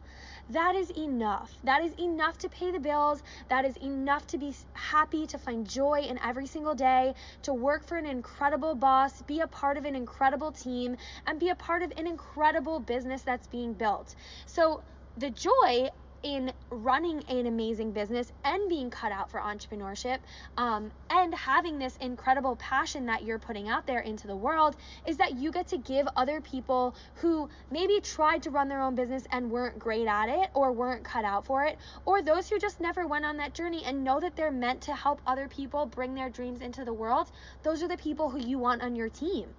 that 0.52 0.76
is 0.76 0.90
enough. 0.92 1.58
That 1.64 1.82
is 1.84 1.94
enough 2.00 2.38
to 2.40 2.50
pay 2.50 2.72
the 2.72 2.80
bills. 2.80 3.24
That 3.50 3.66
is 3.66 3.78
enough 3.78 4.28
to 4.28 4.38
be 4.38 4.54
happy, 4.74 5.26
to 5.28 5.38
find 5.38 5.68
joy 5.68 6.02
in 6.02 6.20
every 6.20 6.48
single 6.48 6.76
day, 6.76 7.14
to 7.44 7.54
work 7.54 7.84
for 7.86 7.98
an 7.98 8.06
incredible 8.06 8.76
boss, 8.76 9.22
be 9.22 9.40
a 9.40 9.48
part 9.48 9.78
of 9.78 9.86
an 9.86 9.96
incredible 9.96 10.52
team, 10.52 10.98
and 11.26 11.40
be 11.40 11.50
a 11.50 11.56
part 11.56 11.84
of 11.84 11.92
an 11.98 12.08
incredible 12.08 12.80
business 12.80 13.22
that's 13.22 13.48
being 13.48 13.74
built. 13.74 14.16
So, 14.46 14.84
the 15.18 15.30
joy 15.30 15.90
in 16.24 16.52
running 16.70 17.24
an 17.30 17.48
amazing 17.48 17.92
business 17.92 18.32
and 18.44 18.70
being 18.70 18.90
cut 18.90 19.12
out 19.12 19.30
for 19.32 19.40
entrepreneurship 19.40 20.20
um, 20.58 20.92
and 21.10 21.34
having 21.34 21.80
this 21.80 21.98
incredible 21.98 22.56
passion 22.58 23.06
that 23.08 23.24
you're 23.24 23.40
putting 23.40 23.68
out 23.70 23.88
there 23.88 24.00
into 24.00 24.28
the 24.28 24.36
world 24.36 24.76
is 25.06 25.18
that 25.18 25.38
you 25.38 25.52
get 25.52 25.68
to 25.68 25.78
give 25.78 26.08
other 26.16 26.42
people 26.42 26.96
who 27.16 27.50
maybe 27.72 28.00
tried 28.02 28.44
to 28.44 28.50
run 28.50 28.68
their 28.68 28.82
own 28.82 28.96
business 28.96 29.24
and 29.32 29.50
weren't 29.50 29.80
great 29.80 30.08
at 30.08 30.30
it 30.30 30.50
or 30.54 30.72
weren't 30.72 31.04
cut 31.04 31.26
out 31.26 31.46
for 31.46 31.66
it, 31.66 31.78
or 32.06 32.22
those 32.22 32.50
who 32.50 32.60
just 32.60 32.80
never 32.80 33.08
went 33.08 33.26
on 33.26 33.38
that 33.38 33.54
journey 33.54 33.84
and 33.86 34.04
know 34.04 34.20
that 34.20 34.36
they're 34.36 34.52
meant 34.52 34.82
to 34.82 34.96
help 34.96 35.22
other 35.26 35.48
people 35.48 35.86
bring 35.86 36.14
their 36.14 36.30
dreams 36.30 36.62
into 36.62 36.86
the 36.86 36.94
world. 36.94 37.32
Those 37.64 37.82
are 37.84 37.88
the 37.88 37.98
people 37.98 38.30
who 38.30 38.40
you 38.40 38.60
want 38.60 38.82
on 38.82 38.96
your 38.96 39.10
team. 39.10 39.50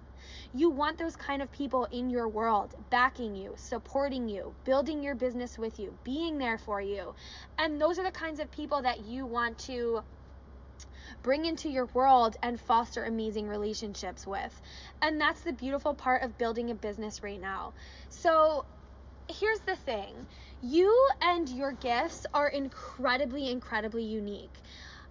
You 0.55 0.69
want 0.69 0.99
those 0.99 1.15
kind 1.15 1.41
of 1.41 1.51
people 1.51 1.85
in 1.91 2.09
your 2.09 2.27
world, 2.27 2.75
backing 2.91 3.35
you, 3.35 3.53
supporting 3.57 4.29
you, 4.29 4.53
building 4.65 5.01
your 5.01 5.15
business 5.15 5.57
with 5.57 5.79
you, 5.79 5.97
being 6.03 6.37
there 6.37 6.59
for 6.59 6.79
you. 6.79 7.15
And 7.57 7.81
those 7.81 7.97
are 7.97 8.03
the 8.03 8.11
kinds 8.11 8.39
of 8.39 8.51
people 8.51 8.81
that 8.83 9.05
you 9.05 9.25
want 9.25 9.57
to 9.59 10.03
bring 11.23 11.45
into 11.45 11.69
your 11.69 11.87
world 11.93 12.35
and 12.43 12.59
foster 12.59 13.03
amazing 13.05 13.47
relationships 13.47 14.27
with. 14.27 14.61
And 15.01 15.19
that's 15.19 15.41
the 15.41 15.53
beautiful 15.53 15.93
part 15.93 16.21
of 16.21 16.37
building 16.37 16.69
a 16.69 16.75
business 16.75 17.23
right 17.23 17.41
now. 17.41 17.73
So, 18.09 18.65
here's 19.29 19.59
the 19.61 19.75
thing 19.75 20.27
you 20.61 21.07
and 21.21 21.49
your 21.49 21.71
gifts 21.71 22.25
are 22.33 22.47
incredibly, 22.47 23.49
incredibly 23.49 24.03
unique 24.03 24.53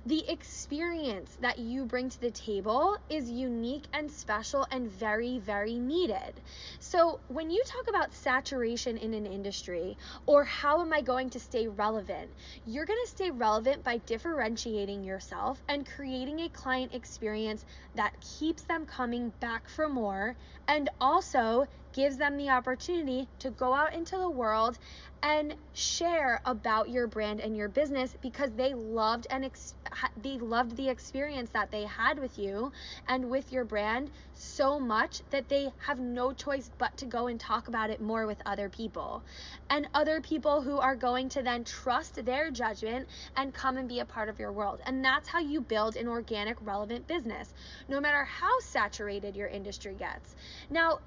the 0.04 0.28
experience 0.28 1.36
that 1.40 1.58
you 1.58 1.84
bring 1.84 2.08
to 2.10 2.20
the 2.20 2.30
table 2.30 2.96
is 3.08 3.30
unique 3.30 3.86
and 3.92 4.10
special 4.10 4.66
and 4.70 4.90
very, 4.90 5.38
very 5.38 5.78
needed. 5.78 6.40
So, 6.80 7.20
when 7.28 7.50
you 7.50 7.62
talk 7.66 7.88
about 7.88 8.12
saturation 8.12 8.96
in 8.96 9.14
an 9.14 9.26
industry 9.26 9.96
or 10.26 10.44
how 10.44 10.80
am 10.80 10.92
I 10.92 11.02
going 11.02 11.30
to 11.30 11.40
stay 11.40 11.68
relevant, 11.68 12.30
you're 12.66 12.86
going 12.86 12.98
to 13.04 13.10
stay 13.10 13.30
relevant 13.30 13.84
by 13.84 13.98
differentiating 13.98 15.04
yourself 15.04 15.62
and 15.68 15.86
creating 15.86 16.40
a 16.40 16.48
client 16.48 16.94
experience 16.94 17.64
that 17.94 18.20
keeps 18.20 18.62
them 18.62 18.86
coming 18.86 19.32
back 19.40 19.68
for 19.68 19.88
more 19.88 20.36
and 20.66 20.90
also 21.00 21.66
gives 21.92 22.16
them 22.16 22.36
the 22.36 22.50
opportunity 22.50 23.28
to 23.38 23.50
go 23.50 23.74
out 23.74 23.94
into 23.94 24.16
the 24.16 24.30
world 24.30 24.78
and 25.22 25.54
share 25.72 26.40
about 26.44 26.88
your 26.88 27.06
brand 27.06 27.40
and 27.40 27.56
your 27.56 27.68
business 27.68 28.16
because 28.22 28.50
they 28.56 28.74
loved 28.74 29.26
and 29.30 29.44
ex- 29.44 29.74
they 30.16 30.38
loved 30.38 30.76
the 30.76 30.88
experience 30.88 31.50
that 31.50 31.70
they 31.70 31.84
had 31.84 32.18
with 32.18 32.38
you 32.38 32.72
and 33.08 33.30
with 33.30 33.52
your 33.52 33.64
brand 33.64 34.10
so 34.34 34.80
much 34.80 35.22
that 35.30 35.48
they 35.48 35.68
have 35.86 36.00
no 36.00 36.32
choice 36.32 36.70
but 36.78 36.96
to 36.96 37.06
go 37.06 37.28
and 37.28 37.38
talk 37.38 37.68
about 37.68 37.90
it 37.90 38.00
more 38.00 38.26
with 38.26 38.42
other 38.46 38.68
people. 38.68 39.22
And 39.70 39.86
other 39.94 40.20
people 40.20 40.60
who 40.62 40.78
are 40.78 40.96
going 40.96 41.28
to 41.30 41.42
then 41.42 41.64
trust 41.64 42.24
their 42.24 42.50
judgment 42.50 43.08
and 43.36 43.54
come 43.54 43.76
and 43.76 43.88
be 43.88 44.00
a 44.00 44.04
part 44.04 44.28
of 44.28 44.38
your 44.40 44.52
world. 44.52 44.80
And 44.86 45.04
that's 45.04 45.28
how 45.28 45.38
you 45.38 45.60
build 45.60 45.96
an 45.96 46.08
organic 46.08 46.56
relevant 46.60 47.06
business 47.06 47.54
no 47.88 48.00
matter 48.00 48.24
how 48.24 48.50
saturated 48.60 49.36
your 49.36 49.48
industry 49.48 49.94
gets. 49.94 50.34
Now 50.70 50.98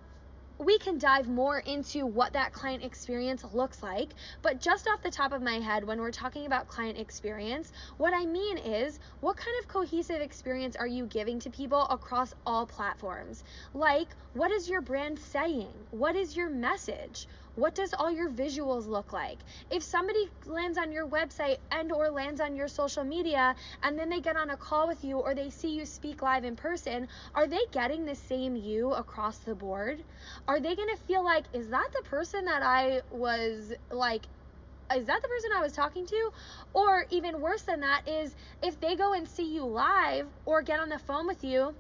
we 0.58 0.78
can 0.78 0.98
dive 0.98 1.28
more 1.28 1.60
into 1.60 2.06
what 2.06 2.34
that 2.34 2.54
client 2.54 2.84
experience 2.84 3.44
looks 3.54 3.84
like. 3.84 4.10
But 4.42 4.62
just 4.62 4.88
off 4.88 5.02
the 5.02 5.12
top 5.12 5.34
of 5.34 5.42
my 5.42 5.60
head, 5.60 5.84
when 5.84 6.00
we're 6.00 6.12
talking 6.12 6.46
about 6.46 6.68
client 6.68 6.98
experience, 6.98 7.72
what 7.98 8.14
I 8.14 8.26
mean 8.26 8.58
is 8.58 9.00
what 9.20 9.38
kind 9.38 9.56
of 9.62 9.68
cohesive 9.68 10.22
experience 10.22 10.76
are 10.76 10.88
you 10.88 11.06
giving 11.08 11.40
to 11.40 11.50
people 11.50 11.86
across 11.90 12.34
all 12.46 12.66
platforms? 12.66 13.44
Like, 13.74 14.08
what 14.34 14.52
is 14.52 14.70
your 14.70 14.82
brand 14.82 15.20
saying? 15.20 15.74
What 15.92 16.16
is 16.16 16.36
your 16.38 16.50
message? 16.50 17.28
What 17.56 17.74
does 17.74 17.94
all 17.94 18.12
your 18.12 18.30
visuals 18.30 18.86
look 18.86 19.14
like? 19.14 19.38
If 19.72 19.82
somebody 19.82 20.28
lands 20.46 20.78
on 20.78 20.92
your 20.92 21.08
website 21.08 21.58
and 21.72 21.92
or 21.92 22.10
lands 22.10 22.42
on 22.42 22.56
your 22.56 22.68
social 22.68 23.06
media 23.06 23.56
and 23.82 23.98
then 23.98 24.10
they 24.10 24.20
get 24.20 24.36
on 24.36 24.50
a 24.50 24.58
call 24.58 24.88
with 24.88 25.06
you 25.06 25.20
or 25.20 25.34
they 25.34 25.50
see 25.50 25.74
you 25.74 25.86
speak 25.86 26.22
live 26.22 26.44
in 26.44 26.58
person, 26.58 27.08
are 27.34 27.48
they 27.48 27.62
getting 27.72 28.06
the 28.06 28.16
same 28.16 28.58
you 28.58 28.92
across 28.92 29.38
the 29.38 29.56
board? 29.56 30.00
Are 30.50 30.60
they 30.60 30.76
going 30.76 30.90
to 30.96 31.02
feel 31.08 31.24
like 31.24 31.46
is 31.54 31.70
that 31.70 31.88
the 31.94 32.10
person 32.10 32.44
that 32.46 32.62
I 32.62 33.02
was 33.10 33.72
like 33.90 34.28
is 34.94 35.06
that 35.08 35.22
the 35.22 35.28
person 35.28 35.50
I 35.58 35.62
was 35.62 35.74
talking 35.74 36.06
to? 36.06 36.30
Or 36.74 37.06
even 37.10 37.42
worse 37.42 37.64
than 37.64 37.80
that 37.80 38.08
is 38.08 38.36
if 38.62 38.80
they 38.80 38.96
go 38.96 39.14
and 39.14 39.28
see 39.28 39.54
you 39.54 39.66
live 39.66 40.28
or 40.46 40.62
get 40.62 40.80
on 40.80 40.90
the 40.90 41.00
phone 41.00 41.26
with 41.26 41.44
you 41.44 41.74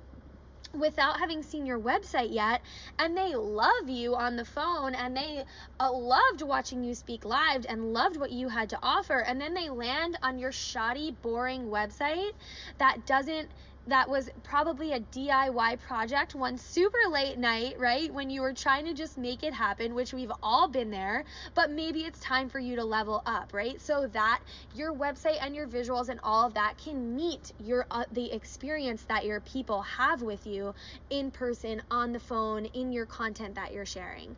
without 0.79 1.19
having 1.19 1.43
seen 1.43 1.65
your 1.65 1.79
website 1.79 2.33
yet 2.33 2.61
and 2.99 3.17
they 3.17 3.35
love 3.35 3.87
you 3.87 4.15
on 4.15 4.35
the 4.35 4.45
phone 4.45 4.95
and 4.95 5.15
they 5.15 5.43
uh, 5.79 5.91
loved 5.91 6.41
watching 6.41 6.83
you 6.83 6.93
speak 6.93 7.25
live 7.25 7.65
and 7.67 7.93
loved 7.93 8.17
what 8.17 8.31
you 8.31 8.49
had 8.49 8.69
to 8.69 8.79
offer 8.81 9.19
and 9.19 9.39
then 9.39 9.53
they 9.53 9.69
land 9.69 10.17
on 10.21 10.37
your 10.39 10.51
shoddy 10.51 11.11
boring 11.21 11.65
website 11.65 12.31
that 12.77 13.05
doesn't 13.05 13.49
that 13.87 14.09
was 14.09 14.29
probably 14.43 14.93
a 14.93 14.99
DIY 14.99 15.79
project 15.79 16.35
one 16.35 16.57
super 16.57 16.97
late 17.11 17.37
night, 17.37 17.75
right? 17.79 18.11
When 18.13 18.29
you 18.29 18.41
were 18.41 18.53
trying 18.53 18.85
to 18.85 18.93
just 18.93 19.17
make 19.17 19.43
it 19.43 19.53
happen, 19.53 19.93
which 19.93 20.13
we've 20.13 20.31
all 20.41 20.67
been 20.67 20.89
there, 20.89 21.23
but 21.53 21.69
maybe 21.71 21.99
it's 21.99 22.19
time 22.19 22.49
for 22.49 22.59
you 22.59 22.75
to 22.77 22.83
level 22.83 23.21
up, 23.25 23.53
right? 23.53 23.79
So 23.81 24.07
that 24.13 24.41
your 24.73 24.93
website 24.93 25.37
and 25.41 25.55
your 25.55 25.67
visuals 25.67 26.09
and 26.09 26.19
all 26.23 26.47
of 26.47 26.53
that 26.55 26.77
can 26.77 27.15
meet 27.15 27.51
your 27.59 27.85
uh, 27.91 28.05
the 28.11 28.31
experience 28.31 29.03
that 29.05 29.25
your 29.25 29.39
people 29.41 29.81
have 29.83 30.21
with 30.21 30.47
you 30.47 30.73
in 31.09 31.31
person, 31.31 31.81
on 31.91 32.11
the 32.11 32.19
phone, 32.19 32.65
in 32.65 32.91
your 32.91 33.05
content 33.05 33.55
that 33.55 33.73
you're 33.73 33.85
sharing 33.85 34.35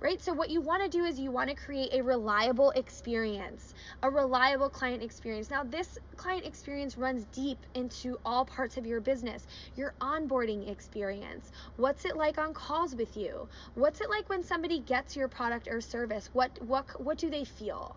right? 0.00 0.20
So, 0.22 0.32
what 0.32 0.50
you 0.50 0.60
want 0.60 0.82
to 0.84 0.98
do 0.98 1.04
is 1.04 1.18
you 1.18 1.30
want 1.30 1.50
to 1.50 1.56
create 1.56 1.92
a 1.92 2.02
reliable 2.02 2.70
experience, 2.72 3.74
a 4.02 4.10
reliable 4.10 4.68
client 4.68 5.02
experience. 5.02 5.50
Now, 5.50 5.64
this 5.64 5.98
client 6.16 6.46
experience 6.46 6.96
runs 6.96 7.24
deep 7.26 7.58
into 7.74 8.18
all 8.24 8.44
parts 8.44 8.76
of 8.76 8.86
your 8.86 9.00
business. 9.00 9.46
Your 9.76 9.94
onboarding 10.00 10.70
experience. 10.70 11.50
What's 11.76 12.04
it 12.04 12.16
like 12.16 12.38
on 12.38 12.54
calls 12.54 12.94
with 12.94 13.16
you? 13.16 13.48
What's 13.74 14.00
it 14.00 14.10
like 14.10 14.28
when 14.28 14.42
somebody 14.42 14.80
gets 14.80 15.16
your 15.16 15.28
product 15.28 15.68
or 15.68 15.80
service? 15.80 16.30
What 16.32 16.50
what 16.62 17.00
what 17.00 17.18
do 17.18 17.30
they 17.30 17.44
feel? 17.44 17.96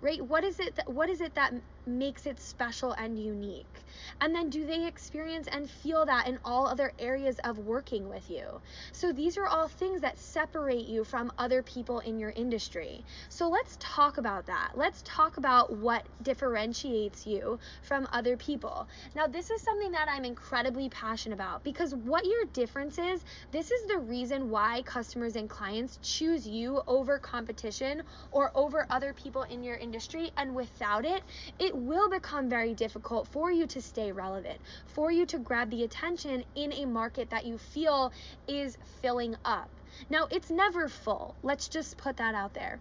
Right? 0.00 0.24
What 0.24 0.44
is 0.44 0.60
it 0.60 0.76
that 0.76 0.92
what 0.92 1.08
is 1.08 1.20
it 1.20 1.34
that 1.34 1.54
makes 1.86 2.26
it 2.26 2.40
special 2.40 2.92
and 2.92 3.18
unique? 3.18 3.80
And 4.20 4.34
then 4.34 4.50
do 4.50 4.66
they 4.66 4.86
experience 4.86 5.48
and 5.50 5.68
feel 5.68 6.06
that 6.06 6.26
in 6.28 6.38
all 6.44 6.66
other 6.66 6.92
areas 6.98 7.38
of 7.44 7.58
working 7.58 8.08
with 8.08 8.30
you? 8.30 8.60
So 8.92 9.12
these 9.12 9.36
are 9.36 9.46
all 9.46 9.68
things 9.68 10.00
that 10.02 10.18
separate 10.18 10.86
you 10.86 11.04
from 11.04 11.32
other 11.38 11.62
people 11.62 12.00
in 12.00 12.18
your 12.18 12.30
industry. 12.30 13.04
So 13.28 13.48
let's 13.48 13.76
talk 13.80 14.18
about 14.18 14.46
that. 14.46 14.72
Let's 14.74 15.02
talk 15.04 15.36
about 15.36 15.76
what 15.76 16.08
differentiates 16.22 17.26
you 17.26 17.58
from 17.82 18.06
other 18.12 18.36
people. 18.36 18.88
Now, 19.14 19.26
this 19.26 19.50
is 19.50 19.62
something 19.62 19.92
that 19.92 20.08
I'm 20.10 20.24
incredibly 20.24 20.88
passionate 20.88 21.34
about 21.34 21.64
because 21.64 21.94
what 21.94 22.24
your 22.24 22.44
difference 22.52 22.98
is, 22.98 23.24
this 23.50 23.70
is 23.70 23.88
the 23.88 23.98
reason 23.98 24.50
why 24.50 24.82
customers 24.82 25.36
and 25.36 25.48
clients 25.48 25.98
choose 26.02 26.46
you 26.46 26.82
over 26.86 27.18
competition 27.18 28.02
or 28.30 28.50
over 28.54 28.86
other 28.90 29.12
people 29.12 29.42
in 29.42 29.62
your 29.62 29.76
industry. 29.76 30.30
And 30.36 30.54
without 30.54 31.04
it, 31.04 31.22
it 31.72 31.78
will 31.78 32.10
become 32.10 32.50
very 32.50 32.74
difficult 32.74 33.26
for 33.28 33.50
you 33.50 33.66
to 33.66 33.80
stay 33.80 34.12
relevant, 34.12 34.58
for 34.86 35.10
you 35.10 35.24
to 35.24 35.38
grab 35.38 35.70
the 35.70 35.84
attention 35.84 36.44
in 36.54 36.70
a 36.74 36.84
market 36.84 37.30
that 37.30 37.46
you 37.46 37.56
feel 37.56 38.12
is 38.46 38.76
filling 39.00 39.34
up. 39.46 39.70
Now, 40.10 40.26
it's 40.30 40.50
never 40.50 40.86
full. 40.88 41.34
Let's 41.42 41.68
just 41.68 41.96
put 41.96 42.18
that 42.18 42.34
out 42.34 42.52
there 42.52 42.78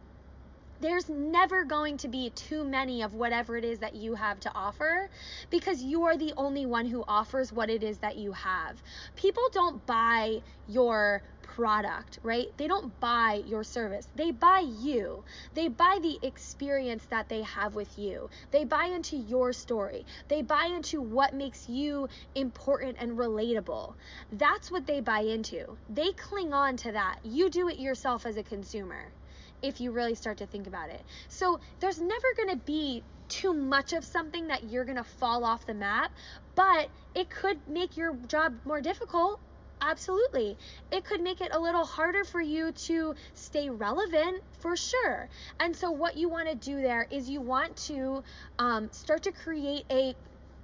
there's 0.81 1.07
never 1.09 1.63
going 1.63 1.97
to 1.97 2.07
be 2.07 2.31
too 2.31 2.63
many 2.63 3.03
of 3.03 3.13
whatever 3.13 3.55
it 3.55 3.63
is 3.63 3.79
that 3.79 3.95
you 3.95 4.15
have 4.15 4.39
to 4.41 4.51
offer 4.55 5.09
because 5.49 5.81
you 5.83 6.03
are 6.03 6.17
the 6.17 6.33
only 6.37 6.65
one 6.65 6.87
who 6.87 7.03
offers 7.07 7.53
what 7.53 7.69
it 7.69 7.83
is 7.83 7.99
that 7.99 8.17
you 8.17 8.31
have. 8.31 8.81
People 9.15 9.43
don't 9.53 9.85
buy 9.85 10.41
your 10.67 11.21
product, 11.43 12.17
right? 12.23 12.47
They 12.57 12.67
don't 12.67 12.97
buy 12.99 13.43
your 13.45 13.63
service. 13.63 14.07
They 14.15 14.31
buy 14.31 14.63
you. 14.79 15.23
They 15.53 15.67
buy 15.67 15.99
the 16.01 16.17
experience 16.25 17.05
that 17.09 17.29
they 17.29 17.43
have 17.43 17.75
with 17.75 17.99
you. 17.99 18.29
They 18.51 18.63
buy 18.63 18.85
into 18.85 19.17
your 19.17 19.53
story. 19.53 20.05
They 20.29 20.41
buy 20.41 20.71
into 20.73 21.01
what 21.01 21.33
makes 21.33 21.69
you 21.69 22.07
important 22.35 22.97
and 22.99 23.17
relatable. 23.17 23.93
That's 24.31 24.71
what 24.71 24.87
they 24.87 25.01
buy 25.01 25.21
into. 25.21 25.77
They 25.89 26.11
cling 26.13 26.53
on 26.53 26.77
to 26.77 26.93
that. 26.93 27.19
You 27.23 27.49
do 27.49 27.69
it 27.69 27.79
yourself 27.79 28.25
as 28.25 28.37
a 28.37 28.43
consumer 28.43 29.11
if 29.61 29.79
you 29.81 29.91
really 29.91 30.15
start 30.15 30.37
to 30.37 30.45
think 30.45 30.67
about 30.67 30.89
it. 30.89 31.01
So 31.29 31.59
there's 31.79 31.99
never 31.99 32.27
going 32.37 32.49
to 32.57 32.65
be 32.65 33.03
too 33.27 33.53
much 33.53 33.93
of 33.93 34.03
something 34.03 34.47
that 34.47 34.65
you're 34.65 34.85
going 34.85 34.97
to 34.97 35.03
fall 35.03 35.45
off 35.45 35.65
the 35.65 35.73
map, 35.73 36.11
but 36.55 36.89
it 37.15 37.29
could 37.29 37.57
make 37.67 37.95
your 37.95 38.15
job 38.27 38.53
more 38.65 38.81
difficult 38.81 39.39
Absolutely. 39.81 40.57
It 40.91 41.03
could 41.05 41.21
make 41.21 41.41
it 41.41 41.49
a 41.53 41.59
little 41.59 41.85
harder 41.85 42.23
for 42.23 42.39
you 42.39 42.71
to 42.71 43.15
stay 43.33 43.69
relevant 43.69 44.43
for 44.59 44.75
sure. 44.77 45.27
And 45.59 45.75
so, 45.75 45.89
what 45.89 46.15
you 46.17 46.29
want 46.29 46.49
to 46.49 46.55
do 46.55 46.81
there 46.83 47.07
is 47.09 47.27
you 47.27 47.41
want 47.41 47.75
to 47.87 48.23
um, 48.59 48.89
start 48.91 49.23
to 49.23 49.31
create 49.31 49.85
a 49.91 50.13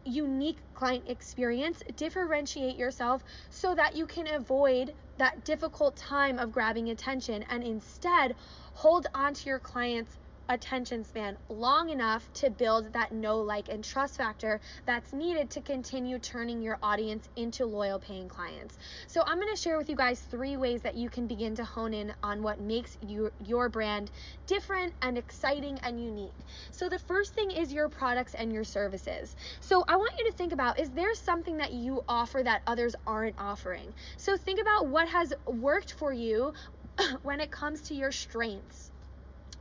unique 0.07 0.59
client 0.73 1.03
experience, 1.07 1.83
differentiate 1.95 2.77
yourself 2.77 3.23
so 3.49 3.75
that 3.75 3.95
you 3.95 4.05
can 4.07 4.27
avoid 4.27 4.93
that 5.17 5.43
difficult 5.45 5.95
time 5.97 6.39
of 6.39 6.51
grabbing 6.51 6.89
attention 6.89 7.43
and 7.49 7.63
instead 7.63 8.35
hold 8.73 9.07
on 9.13 9.33
to 9.33 9.49
your 9.49 9.59
clients' 9.59 10.17
attention 10.49 11.03
span 11.03 11.37
long 11.49 11.89
enough 11.89 12.31
to 12.33 12.49
build 12.49 12.93
that 12.93 13.11
know, 13.11 13.37
like, 13.39 13.69
and 13.69 13.83
trust 13.83 14.17
factor 14.17 14.59
that's 14.85 15.13
needed 15.13 15.49
to 15.51 15.61
continue 15.61 16.19
turning 16.19 16.61
your 16.61 16.77
audience 16.81 17.27
into 17.35 17.65
loyal 17.65 17.99
paying 17.99 18.29
clients. 18.29 18.77
So, 19.07 19.23
I'm 19.25 19.37
going 19.39 19.53
to 19.53 19.61
share 19.61 19.77
with 19.77 19.89
you 19.89 19.95
guys 19.95 20.21
three 20.21 20.57
ways 20.57 20.81
that 20.83 20.95
you 20.95 21.09
can 21.09 21.27
begin 21.27 21.55
to 21.55 21.65
hone 21.65 21.93
in 21.93 22.13
on 22.23 22.43
what 22.43 22.59
makes 22.61 22.97
you, 23.01 23.31
your 23.45 23.69
brand 23.69 24.11
different 24.45 24.93
and 25.01 25.17
exciting 25.17 25.79
and 25.83 26.01
unique. 26.01 26.31
So, 26.71 26.89
the 26.89 26.99
first 26.99 27.33
thing 27.33 27.51
is 27.51 27.73
your 27.73 27.89
products 27.89 28.33
and 28.33 28.51
your 28.53 28.63
services. 28.63 29.35
So, 29.59 29.83
I 29.87 29.95
want 29.97 30.13
you 30.17 30.31
to 30.31 30.37
think 30.37 30.53
about 30.53 30.79
is 30.79 30.91
there 30.91 31.13
something 31.15 31.57
that 31.57 31.73
you 31.73 32.01
offer 32.07 32.41
that 32.43 32.61
others 32.67 32.95
aren't 33.05 33.35
offering? 33.37 33.93
So, 34.17 34.37
think 34.37 34.59
about 34.61 34.87
what 34.87 35.09
has 35.09 35.33
worked 35.45 35.93
for 35.93 36.13
you 36.13 36.53
when 37.23 37.41
it 37.41 37.51
comes 37.51 37.81
to 37.83 37.95
your 37.95 38.11
strengths 38.11 38.91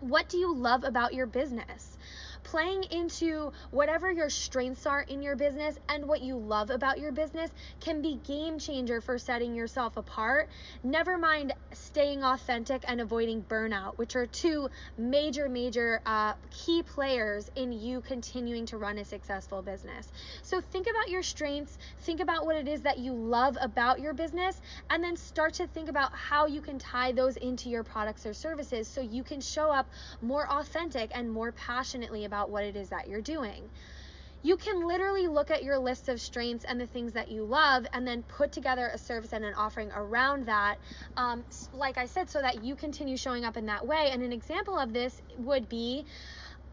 what 0.01 0.29
do 0.29 0.39
you 0.39 0.55
love 0.55 0.85
about 0.85 1.15
your 1.15 1.27
business? 1.27 1.96
Playing 2.47 2.85
into 2.93 3.53
whatever 3.73 4.11
your 4.11 4.31
strengths 4.31 4.87
are 4.87 5.03
in 5.03 5.21
your 5.21 5.35
business 5.35 5.77
and 5.89 6.07
what 6.07 6.23
you 6.23 6.37
love 6.37 6.71
about 6.71 6.99
your 6.99 7.11
business 7.11 7.51
can 7.81 8.01
be 8.03 8.21
game 8.25 8.59
changer 8.59 9.01
for 9.01 9.19
setting 9.19 9.55
yourself 9.55 9.97
apart. 9.97 10.49
Never 10.85 11.19
mind 11.19 11.53
staying 11.73 12.23
authentic 12.23 12.85
and 12.87 13.01
avoiding 13.01 13.43
burnout, 13.43 13.99
which 13.99 14.15
are 14.15 14.27
two 14.27 14.69
major, 14.97 15.49
major 15.49 16.01
uh, 16.07 16.35
key 16.51 16.85
players 16.85 17.51
in 17.57 17.73
you 17.73 18.01
continuing 18.01 18.65
to 18.67 18.79
run 18.79 18.99
a 18.99 19.05
successful 19.05 19.61
business. 19.61 20.13
So 20.43 20.61
think 20.61 20.87
about 20.89 21.11
your 21.11 21.25
strengths, 21.25 21.77
think 22.03 22.21
about 22.21 22.47
what 22.47 22.55
it 22.55 22.69
is 22.69 22.83
that 22.83 22.99
you 22.99 23.13
love 23.13 23.59
about 23.61 23.99
your 23.99 24.15
business, 24.15 24.61
and 24.89 25.03
then 25.03 25.17
start 25.17 25.55
to 25.55 25.67
think 25.67 25.89
about 25.89 26.15
how 26.15 26.47
you 26.47 26.61
can 26.61 26.79
tie 26.79 27.11
those 27.11 27.37
into 27.37 27.69
your 27.69 27.83
products 27.83 28.25
or 28.25 28.33
services 28.33 28.87
so 28.87 29.01
you 29.01 29.25
can 29.25 29.41
show 29.41 29.73
up 29.73 29.89
more 30.23 30.49
authentic 30.49 31.11
and 31.13 31.29
more 31.29 31.51
passionately 31.51 32.25
about 32.25 32.36
about 32.37 32.51
what 32.51 32.65
it 32.65 32.77
is 32.77 32.91
that 32.91 33.09
you're 33.09 33.23
doing. 33.23 33.71
You 34.43 34.57
can 34.57 34.87
literally 34.87 35.27
look 35.27 35.51
at 35.51 35.65
your 35.65 35.79
list 35.79 36.09
of 36.09 36.21
strengths 36.21 36.65
and 36.65 36.79
the 36.79 36.87
things 36.87 37.15
that 37.15 37.31
you 37.31 37.45
love 37.45 37.85
and 37.93 38.07
then 38.07 38.23
put 38.23 38.53
together 38.53 38.91
a 38.93 38.99
service 38.99 39.33
and 39.33 39.45
an 39.45 39.55
offering 39.55 39.91
around 39.91 40.47
that, 40.47 40.77
um, 41.17 41.45
like 41.73 41.99
I 41.99 42.07
said, 42.07 42.29
so 42.31 42.41
that 42.43 42.63
you 42.63 42.77
continue 42.77 43.17
showing 43.17 43.45
up 43.45 43.57
in 43.57 43.67
that 43.67 43.87
way. 43.87 44.11
And 44.13 44.23
an 44.23 44.33
example 44.33 44.79
of 44.79 44.93
this 44.93 45.21
would 45.39 45.69
be 45.69 46.07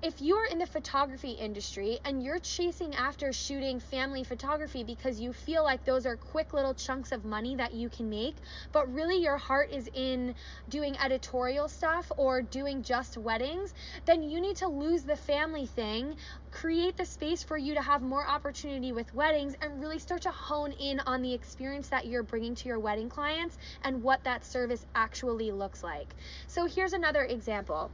if 0.04 0.22
you're 0.22 0.46
in 0.48 0.58
the 0.58 0.66
photography 0.66 1.32
industry 1.32 1.98
and 2.04 2.22
you're 2.22 2.40
chasing 2.40 2.94
after 2.94 3.32
shooting 3.32 3.80
family 3.80 4.22
photography 4.26 4.84
because 4.84 5.18
you 5.18 5.32
feel 5.32 5.64
like 5.64 5.86
those 5.86 6.06
are 6.06 6.18
quick 6.18 6.52
little 6.52 6.74
chunks 6.74 7.14
of 7.14 7.24
money 7.24 7.56
that 7.56 7.74
you 7.74 7.88
can 7.88 8.10
make, 8.10 8.36
but 8.74 8.94
really 8.94 9.16
your 9.24 9.38
heart 9.38 9.72
is 9.72 9.90
in 9.94 10.36
doing 10.68 10.98
editorial 11.02 11.70
stuff 11.70 12.12
or 12.18 12.42
doing 12.42 12.84
just 12.84 13.18
weddings, 13.18 13.74
then 14.04 14.22
you 14.22 14.42
need 14.42 14.58
to 14.58 14.68
lose 14.68 15.04
the 15.04 15.16
family 15.16 15.66
thing, 15.66 16.14
create 16.52 16.98
the 16.98 17.06
space 17.06 17.42
for 17.42 17.58
you 17.58 17.74
to 17.74 17.82
have 17.82 18.02
more 18.02 18.28
opportunity 18.28 18.92
with 18.92 19.14
weddings, 19.14 19.56
and 19.62 19.80
really 19.80 20.00
start 20.00 20.22
to 20.24 20.32
hone 20.32 20.74
in 20.74 21.00
on 21.06 21.22
the 21.22 21.34
experience 21.34 21.88
that 21.88 22.06
you're 22.06 22.24
bringing 22.24 22.56
to 22.56 22.68
your 22.68 22.80
wedding 22.80 23.08
clients 23.08 23.58
and 23.84 24.04
what 24.04 24.22
that 24.26 24.46
service 24.46 24.86
actually 24.96 25.52
looks 25.52 25.82
like. 25.82 26.14
So 26.48 26.66
here's 26.66 26.92
another 26.92 27.24
example 27.24 27.90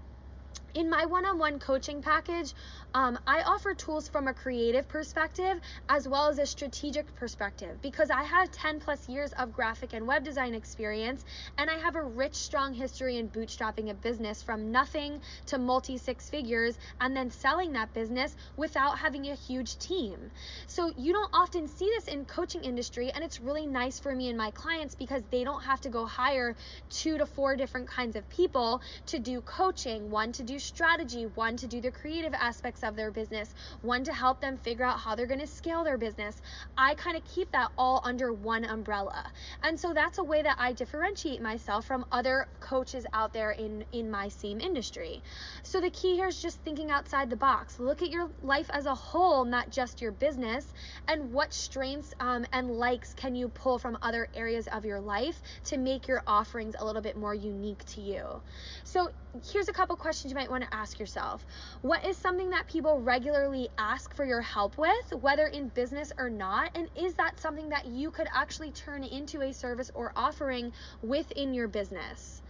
in 0.73 0.89
my 0.89 1.05
one 1.05 1.25
on 1.25 1.39
one 1.39 1.59
coaching 1.59 2.01
package, 2.01 2.53
um, 2.93 3.19
I 3.27 3.41
offer 3.43 3.75
tools 3.75 4.07
from 4.07 4.27
a 4.27 4.33
creative 4.33 4.87
perspective 4.87 5.59
as 5.89 6.07
well 6.07 6.27
as 6.27 6.39
a 6.39 6.45
strategic 6.45 7.15
perspective 7.15 7.79
because 7.83 8.09
I 8.09 8.23
have 8.23 8.51
10 8.51 8.79
plus 8.79 9.07
years 9.07 9.31
of 9.33 9.53
graphic 9.53 9.93
and 9.93 10.07
web 10.07 10.23
design 10.23 10.55
experience 10.55 11.23
and 11.57 11.69
I 11.69 11.75
have 11.75 11.95
a 11.95 12.01
rich, 12.01 12.35
strong 12.35 12.73
history 12.73 13.17
in 13.17 13.29
bootstrapping 13.29 13.91
a 13.91 13.93
business 13.93 14.41
from 14.41 14.71
nothing 14.71 15.21
to 15.47 15.59
multi 15.59 15.97
six 15.97 16.29
figures 16.29 16.79
and 16.99 17.15
then 17.15 17.29
selling 17.29 17.73
that 17.73 17.93
business 17.93 18.35
without 18.57 18.97
having 18.97 19.27
a 19.29 19.35
huge 19.35 19.77
team. 19.77 20.31
So 20.65 20.91
you 20.97 21.13
don't 21.13 21.31
often 21.33 21.67
see 21.67 21.91
this 21.95 22.07
in 22.07 22.25
coaching 22.25 22.63
industry 22.63 23.11
and 23.11 23.23
it's 23.23 23.39
really 23.39 23.67
nice 23.67 23.99
for 23.99 24.15
me 24.15 24.29
and 24.29 24.37
my 24.37 24.49
clients 24.51 24.95
because 24.95 25.21
they 25.29 25.43
don't 25.43 25.61
have 25.63 25.81
to 25.81 25.89
go 25.89 26.05
hire 26.05 26.55
two 26.89 27.19
to 27.19 27.27
four 27.27 27.55
different 27.55 27.87
kinds 27.87 28.15
of 28.15 28.27
people 28.29 28.81
to 29.07 29.19
do 29.19 29.41
coaching, 29.41 30.09
one 30.09 30.31
to 30.31 30.43
do 30.43 30.57
strategy, 30.57 31.27
one 31.35 31.55
to 31.57 31.67
do 31.67 31.81
the 31.81 31.91
creative 31.91 32.33
aspects 32.33 32.78
of 32.83 32.95
their 32.95 33.11
business, 33.11 33.53
one 33.81 34.03
to 34.03 34.13
help 34.13 34.41
them 34.41 34.57
figure 34.57 34.85
out 34.85 34.99
how 34.99 35.15
they're 35.15 35.27
going 35.27 35.39
to 35.39 35.47
scale 35.47 35.83
their 35.83 35.97
business. 35.97 36.41
I 36.77 36.95
kind 36.95 37.17
of 37.17 37.23
keep 37.25 37.51
that 37.51 37.71
all 37.77 38.01
under 38.03 38.33
one 38.33 38.65
umbrella. 38.65 39.31
And 39.63 39.79
so 39.79 39.93
that's 39.93 40.17
a 40.17 40.23
way 40.23 40.41
that 40.41 40.57
I 40.59 40.73
differentiate 40.73 41.41
myself 41.41 41.85
from 41.85 42.05
other 42.11 42.47
coaches 42.59 43.05
out 43.13 43.33
there 43.33 43.51
in 43.51 43.85
in 43.91 44.09
my 44.11 44.27
same 44.27 44.59
industry. 44.59 45.23
So 45.63 45.81
the 45.81 45.89
key 45.89 46.15
here 46.15 46.27
is 46.27 46.41
just 46.41 46.59
thinking 46.61 46.91
outside 46.91 47.29
the 47.29 47.35
box. 47.35 47.79
Look 47.79 48.01
at 48.01 48.09
your 48.09 48.29
life 48.41 48.69
as 48.71 48.85
a 48.85 48.95
whole, 48.95 49.45
not 49.45 49.69
just 49.69 50.01
your 50.01 50.11
business, 50.11 50.65
and 51.07 51.31
what 51.31 51.53
strengths 51.53 52.13
um, 52.19 52.45
and 52.53 52.71
likes 52.71 53.13
can 53.13 53.35
you 53.35 53.49
pull 53.49 53.77
from 53.77 53.97
other 54.01 54.27
areas 54.33 54.67
of 54.67 54.85
your 54.85 54.99
life 54.99 55.41
to 55.65 55.77
make 55.77 56.07
your 56.07 56.21
offerings 56.27 56.75
a 56.79 56.85
little 56.85 57.01
bit 57.01 57.17
more 57.17 57.35
unique 57.35 57.83
to 57.85 58.01
you. 58.01 58.41
So 58.83 59.09
here's 59.51 59.69
a 59.69 59.73
couple 59.73 59.95
questions 59.95 60.31
you 60.31 60.35
might 60.35 60.49
want 60.49 60.63
to 60.63 60.73
ask 60.73 60.99
yourself. 60.99 61.45
What 61.81 62.05
is 62.05 62.17
something 62.17 62.49
that 62.51 62.67
people 62.69 63.01
regularly 63.01 63.69
ask 63.77 64.15
for 64.15 64.25
your 64.25 64.41
help 64.41 64.77
with, 64.77 65.13
whether 65.21 65.47
in 65.47 65.69
business 65.69 66.11
or 66.17 66.29
not? 66.29 66.71
And 66.75 66.87
is 66.95 67.15
that 67.15 67.39
something 67.39 67.69
that 67.69 67.87
you 67.87 68.11
could 68.11 68.27
actually 68.33 68.71
turn 68.71 69.03
into 69.03 69.41
a 69.41 69.51
service 69.53 69.91
or 69.93 70.13
offering 70.15 70.71
within 71.01 71.53
your 71.53 71.67
business? 71.67 72.41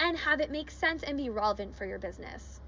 And 0.00 0.16
have 0.16 0.40
it 0.40 0.50
make 0.50 0.70
sense 0.70 1.02
and 1.02 1.16
be 1.16 1.28
relevant 1.28 1.76
for 1.76 1.84
your 1.84 1.98
business. 1.98 2.60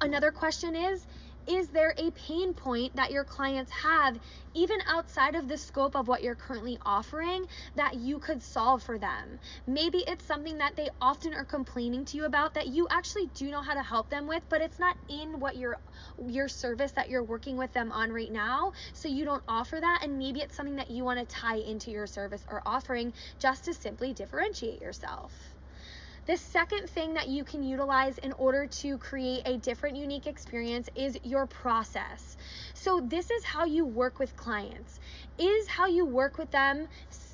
Another 0.00 0.30
question 0.30 0.76
is 0.76 1.06
is 1.46 1.68
there 1.70 1.94
a 1.98 2.10
pain 2.12 2.54
point 2.54 2.96
that 2.96 3.10
your 3.10 3.24
clients 3.24 3.70
have, 3.72 4.18
even 4.54 4.78
outside 4.88 5.34
of 5.34 5.48
the 5.48 5.58
scope 5.58 5.96
of 5.96 6.08
what 6.08 6.22
you're 6.22 6.34
currently 6.34 6.78
offering, 6.84 7.44
that 7.76 7.94
you 7.94 8.18
could 8.18 8.42
solve 8.42 8.82
for 8.82 8.98
them? 8.98 9.38
Maybe 9.66 9.98
it's 10.06 10.24
something 10.24 10.58
that 10.58 10.76
they 10.76 10.88
often 11.00 11.34
are 11.34 11.44
complaining 11.44 12.04
to 12.06 12.16
you 12.16 12.24
about 12.24 12.54
that 12.54 12.68
you 12.68 12.86
actually 12.90 13.26
do 13.34 13.50
know 13.50 13.62
how 13.62 13.74
to 13.74 13.82
help 13.82 14.10
them 14.10 14.26
with, 14.28 14.42
but 14.48 14.60
it's 14.60 14.78
not 14.78 14.96
in 15.08 15.40
what 15.40 15.56
your 15.56 15.76
your 16.28 16.48
service 16.48 16.92
that 16.92 17.10
you're 17.10 17.24
working 17.24 17.56
with 17.56 17.72
them 17.72 17.92
on 17.92 18.12
right 18.12 18.32
now, 18.32 18.72
so 18.92 19.08
you 19.08 19.24
don't 19.24 19.42
offer 19.48 19.78
that 19.80 20.00
and 20.02 20.18
maybe 20.18 20.40
it's 20.40 20.56
something 20.56 20.76
that 20.76 20.90
you 20.90 21.04
want 21.04 21.18
to 21.18 21.26
tie 21.26 21.56
into 21.56 21.90
your 21.90 22.06
service 22.06 22.44
or 22.48 22.62
offering 22.66 23.12
just 23.38 23.64
to 23.64 23.74
simply 23.74 24.12
differentiate 24.14 24.80
yourself. 24.80 25.49
The 26.26 26.36
second 26.36 26.88
thing 26.88 27.14
that 27.14 27.28
you 27.28 27.44
can 27.44 27.62
utilize 27.62 28.18
in 28.18 28.32
order 28.34 28.66
to 28.66 28.98
create 28.98 29.42
a 29.46 29.56
different, 29.56 29.96
unique 29.96 30.26
experience 30.26 30.88
is 30.94 31.18
your 31.22 31.46
process. 31.46 32.36
So, 32.74 33.00
this 33.00 33.30
is 33.30 33.44
how 33.44 33.64
you 33.64 33.84
work 33.84 34.18
with 34.18 34.36
clients. 34.36 35.00
Is 35.38 35.68
how 35.68 35.86
you 35.86 36.04
work 36.04 36.38
with 36.38 36.50
them 36.50 36.88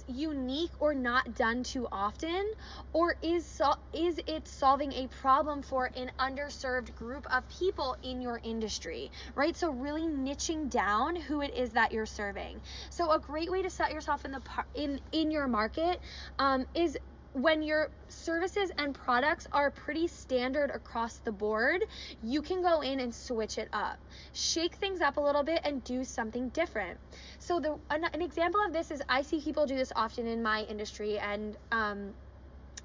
unique 0.08 0.70
or 0.78 0.94
not 0.94 1.34
done 1.34 1.62
too 1.62 1.88
often 1.90 2.44
or 2.92 3.16
is 3.22 3.44
so, 3.44 3.74
is 3.92 4.20
it 4.26 4.46
solving 4.46 4.92
a 4.92 5.08
problem 5.08 5.62
for 5.62 5.90
an 5.96 6.10
underserved 6.18 6.94
group 6.94 7.26
of 7.32 7.48
people 7.48 7.96
in 8.02 8.20
your 8.20 8.40
industry 8.44 9.10
right 9.34 9.56
so 9.56 9.70
really 9.70 10.02
niching 10.02 10.70
down 10.70 11.16
who 11.16 11.40
it 11.40 11.52
is 11.54 11.70
that 11.70 11.92
you're 11.92 12.06
serving 12.06 12.60
so 12.90 13.10
a 13.12 13.18
great 13.18 13.50
way 13.50 13.62
to 13.62 13.70
set 13.70 13.92
yourself 13.92 14.24
in 14.24 14.30
the 14.30 14.40
par- 14.40 14.66
in 14.74 15.00
in 15.12 15.30
your 15.30 15.48
market 15.48 16.00
um, 16.38 16.64
is 16.74 16.96
when 17.36 17.62
your 17.62 17.90
services 18.08 18.70
and 18.78 18.94
products 18.94 19.46
are 19.52 19.70
pretty 19.70 20.06
standard 20.06 20.70
across 20.70 21.18
the 21.18 21.32
board, 21.32 21.84
you 22.22 22.40
can 22.40 22.62
go 22.62 22.80
in 22.80 23.00
and 23.00 23.14
switch 23.14 23.58
it 23.58 23.68
up. 23.74 23.98
Shake 24.32 24.76
things 24.76 25.02
up 25.02 25.18
a 25.18 25.20
little 25.20 25.42
bit 25.42 25.60
and 25.62 25.84
do 25.84 26.02
something 26.02 26.48
different. 26.50 26.98
So 27.38 27.60
the 27.60 27.78
an, 27.90 28.04
an 28.14 28.22
example 28.22 28.60
of 28.64 28.72
this 28.72 28.90
is 28.90 29.02
I 29.08 29.20
see 29.20 29.40
people 29.40 29.66
do 29.66 29.76
this 29.76 29.92
often 29.94 30.26
in 30.26 30.42
my 30.42 30.62
industry 30.62 31.18
and 31.18 31.56
um, 31.72 32.14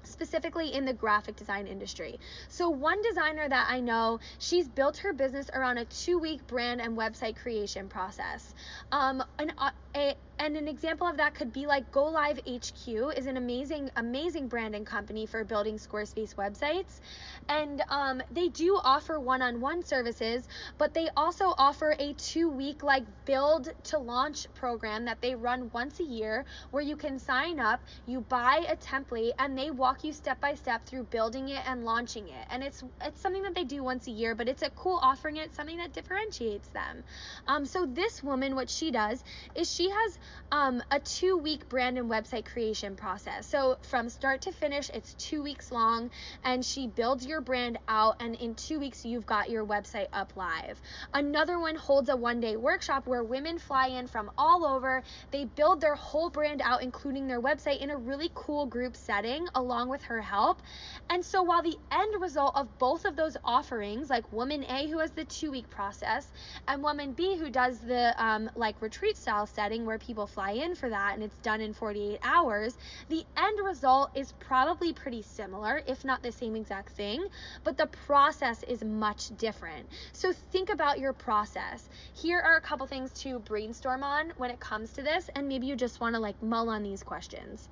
specifically 0.04 0.74
in 0.74 0.84
the 0.84 0.92
graphic 0.92 1.36
design 1.36 1.66
industry. 1.66 2.18
So, 2.48 2.68
one 2.68 3.00
designer 3.02 3.48
that 3.48 3.66
I 3.70 3.80
know, 3.80 4.20
she's 4.38 4.68
built 4.68 4.98
her 4.98 5.12
business 5.12 5.50
around 5.54 5.78
a 5.78 5.84
two 5.86 6.18
week 6.18 6.46
brand 6.46 6.80
and 6.80 6.96
website 6.96 7.36
creation 7.36 7.88
process. 7.88 8.54
Um, 8.90 9.22
an, 9.38 9.52
a, 9.94 10.14
and 10.38 10.56
an 10.56 10.68
example 10.68 11.06
of 11.06 11.18
that 11.18 11.34
could 11.34 11.52
be 11.52 11.66
like 11.66 11.90
Go 11.92 12.04
Live 12.04 12.38
HQ 12.48 13.16
is 13.16 13.26
an 13.26 13.36
amazing, 13.36 13.90
amazing 13.96 14.48
branding 14.48 14.84
company 14.84 15.26
for 15.26 15.44
building 15.44 15.76
Squarespace 15.76 16.34
websites. 16.34 17.00
And 17.48 17.82
um, 17.88 18.22
they 18.30 18.48
do 18.48 18.80
offer 18.82 19.20
one 19.20 19.42
on 19.42 19.60
one 19.60 19.84
services, 19.84 20.48
but 20.78 20.94
they 20.94 21.08
also 21.16 21.54
offer 21.58 21.94
a 21.98 22.14
two 22.14 22.50
week 22.50 22.82
like 22.82 23.04
build 23.24 23.68
to 23.84 23.98
launch 23.98 24.46
program 24.54 25.04
that 25.04 25.20
they 25.20 25.34
run 25.34 25.70
once 25.72 26.00
a 26.00 26.04
year 26.04 26.44
where 26.70 26.82
you 26.82 26.96
can 26.96 27.18
sign 27.18 27.60
up, 27.60 27.80
you 28.06 28.20
buy 28.22 28.64
a 28.68 28.76
template, 28.76 29.32
and 29.38 29.56
they 29.56 29.70
walk 29.70 30.02
you 30.04 30.12
step 30.12 30.40
by 30.40 30.54
step 30.54 30.84
through 30.86 31.04
building 31.04 31.50
it 31.50 31.62
and 31.66 31.84
launching 31.84 32.28
it. 32.28 32.46
And 32.50 32.62
it's 32.62 32.82
it's 33.04 33.20
something 33.20 33.42
that 33.42 33.54
they 33.54 33.64
do 33.64 33.84
once 33.84 34.06
a 34.08 34.10
year, 34.10 34.34
but 34.34 34.48
it's 34.48 34.62
a 34.62 34.70
cool 34.70 34.98
offering. 35.02 35.36
It's 35.36 35.56
something 35.56 35.78
that 35.78 35.92
differentiates 35.92 36.68
them. 36.70 37.04
Um, 37.46 37.64
so 37.64 37.86
this 37.86 38.22
woman, 38.22 38.54
what 38.54 38.70
she 38.70 38.90
does 38.90 39.22
is 39.54 39.70
she 39.70 39.88
has 39.90 40.18
um, 40.50 40.82
a 40.90 41.00
two 41.00 41.36
week 41.38 41.68
brand 41.68 41.98
and 41.98 42.10
website 42.10 42.44
creation 42.44 42.96
process. 42.96 43.46
So 43.46 43.78
from 43.82 44.08
start 44.08 44.42
to 44.42 44.52
finish, 44.52 44.90
it's 44.92 45.14
two 45.14 45.42
weeks 45.42 45.72
long, 45.72 46.10
and 46.44 46.64
she 46.64 46.86
builds 46.86 47.26
your 47.26 47.40
brand 47.40 47.78
out, 47.88 48.16
and 48.20 48.34
in 48.36 48.54
two 48.54 48.78
weeks, 48.78 49.04
you've 49.04 49.26
got 49.26 49.50
your 49.50 49.64
website 49.64 50.08
up 50.12 50.34
live. 50.36 50.80
Another 51.14 51.58
one 51.58 51.76
holds 51.76 52.08
a 52.08 52.16
one 52.16 52.40
day 52.40 52.56
workshop 52.56 53.06
where 53.06 53.24
women 53.24 53.58
fly 53.58 53.88
in 53.88 54.06
from 54.06 54.30
all 54.36 54.64
over. 54.64 55.02
They 55.30 55.44
build 55.44 55.80
their 55.80 55.94
whole 55.94 56.30
brand 56.30 56.60
out, 56.62 56.82
including 56.82 57.26
their 57.26 57.40
website, 57.40 57.80
in 57.80 57.90
a 57.90 57.96
really 57.96 58.30
cool 58.34 58.66
group 58.66 58.96
setting 58.96 59.46
along 59.54 59.88
with 59.88 60.02
her 60.02 60.20
help. 60.20 60.60
And 61.08 61.24
so 61.24 61.42
while 61.42 61.62
the 61.62 61.76
end 61.90 62.20
result 62.20 62.56
of 62.56 62.78
both 62.78 63.04
of 63.04 63.16
those 63.16 63.36
offerings, 63.44 64.10
like 64.10 64.30
woman 64.32 64.64
A 64.64 64.88
who 64.88 64.98
has 64.98 65.10
the 65.12 65.24
two 65.24 65.50
week 65.50 65.70
process 65.70 66.30
and 66.68 66.82
woman 66.82 67.12
B 67.12 67.36
who 67.38 67.50
does 67.50 67.80
the 67.80 68.14
um, 68.22 68.50
like 68.54 68.80
retreat 68.80 69.16
style 69.16 69.46
setting 69.46 69.86
where 69.86 69.98
people 69.98 70.11
fly 70.12 70.52
in 70.52 70.74
for 70.74 70.88
that 70.88 71.14
and 71.14 71.22
it's 71.22 71.38
done 71.38 71.60
in 71.60 71.72
48 71.72 72.18
hours, 72.22 72.76
the 73.08 73.24
end 73.36 73.58
result 73.64 74.10
is 74.14 74.32
probably 74.40 74.92
pretty 74.92 75.22
similar, 75.22 75.82
if 75.86 76.04
not 76.04 76.22
the 76.22 76.30
same 76.30 76.54
exact 76.54 76.90
thing, 76.90 77.26
but 77.64 77.76
the 77.76 77.86
process 78.06 78.62
is 78.64 78.84
much 78.84 79.36
different. 79.36 79.88
So 80.12 80.32
think 80.32 80.68
about 80.70 80.98
your 80.98 81.12
process. 81.12 81.88
Here 82.14 82.40
are 82.40 82.56
a 82.56 82.60
couple 82.60 82.86
things 82.86 83.10
to 83.22 83.38
brainstorm 83.40 84.02
on 84.02 84.32
when 84.36 84.50
it 84.50 84.60
comes 84.60 84.92
to 84.92 85.02
this, 85.02 85.30
and 85.34 85.48
maybe 85.48 85.66
you 85.66 85.76
just 85.76 86.00
want 86.00 86.14
to 86.14 86.20
like 86.20 86.40
mull 86.42 86.68
on 86.68 86.82
these 86.82 87.02
questions. 87.02 87.68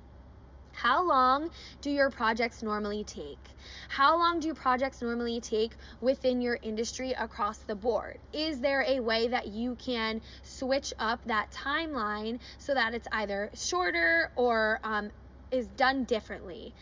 How 0.81 1.07
long 1.07 1.51
do 1.81 1.91
your 1.91 2.09
projects 2.09 2.63
normally 2.63 3.03
take? 3.03 3.37
How 3.87 4.17
long 4.17 4.39
do 4.39 4.51
projects 4.55 5.03
normally 5.03 5.39
take 5.39 5.73
within 5.99 6.41
your 6.41 6.57
industry 6.63 7.11
across 7.11 7.59
the 7.59 7.75
board? 7.75 8.17
Is 8.33 8.61
there 8.61 8.83
a 8.87 8.99
way 8.99 9.27
that 9.27 9.49
you 9.49 9.75
can 9.75 10.21
switch 10.41 10.91
up 10.97 11.23
that 11.25 11.51
timeline 11.51 12.39
so 12.57 12.73
that 12.73 12.95
it's 12.95 13.07
either 13.11 13.51
shorter 13.53 14.31
or 14.35 14.79
um, 14.83 15.11
is 15.51 15.67
done 15.67 16.05
differently? 16.05 16.73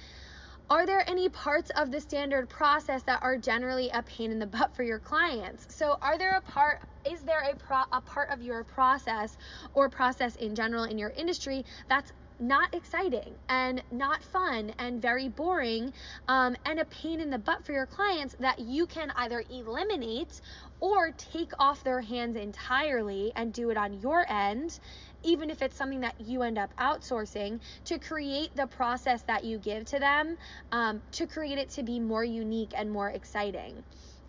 Are 0.70 0.86
there 0.86 1.04
any 1.06 1.28
parts 1.28 1.70
of 1.76 1.92
the 1.92 2.00
standard 2.00 2.48
process 2.48 3.04
that 3.04 3.22
are 3.22 3.38
generally 3.38 3.90
a 3.90 4.02
pain 4.04 4.32
in 4.32 4.40
the 4.40 4.46
butt 4.46 4.74
for 4.76 4.84
your 4.84 5.00
clients? 5.00 5.76
So, 5.76 5.98
are 6.02 6.18
there 6.18 6.38
a 6.38 6.42
part 6.42 6.82
is 7.10 7.22
there 7.22 7.42
a, 7.42 7.56
pro, 7.56 7.82
a 7.92 8.02
part 8.02 8.30
of 8.30 8.42
your 8.42 8.64
process 8.64 9.36
or 9.74 9.90
process 9.90 10.36
in 10.36 10.54
general 10.54 10.84
in 10.84 10.98
your 10.98 11.10
industry 11.10 11.66
that's 11.88 12.14
not 12.40 12.74
exciting 12.74 13.34
and 13.50 13.84
not 13.92 14.24
fun 14.24 14.72
and 14.80 15.02
very 15.02 15.28
boring 15.28 15.92
um, 16.28 16.56
and 16.66 16.80
a 16.80 16.86
pain 16.86 17.20
in 17.20 17.30
the 17.30 17.38
butt 17.38 17.66
for 17.66 17.74
your 17.74 17.86
clients 17.86 18.36
that 18.40 18.60
you 18.60 18.86
can 18.86 19.12
either 19.18 19.44
eliminate 19.50 20.42
or 20.80 21.12
take 21.12 21.52
off 21.60 21.84
their 21.84 22.02
hands 22.02 22.36
entirely 22.36 23.32
and 23.36 23.54
do 23.54 23.70
it 23.70 23.78
on 23.78 24.00
your 24.02 24.26
end 24.32 24.80
even 25.24 25.50
if 25.50 25.62
it's 25.62 25.76
something 25.76 26.00
that 26.00 26.16
you 26.20 26.42
end 26.44 26.58
up 26.58 26.74
outsourcing 26.78 27.60
to 27.84 28.00
create 28.00 28.56
the 28.56 28.68
process 28.68 29.24
that 29.24 29.44
you 29.44 29.58
give 29.58 29.84
to 29.86 30.00
them 30.00 30.38
um, 30.72 31.02
to 31.12 31.28
create 31.28 31.58
it 31.58 31.70
to 31.70 31.84
be 31.84 32.00
more 32.00 32.24
unique 32.24 32.72
and 32.76 32.90
more 32.90 33.10
exciting 33.10 33.84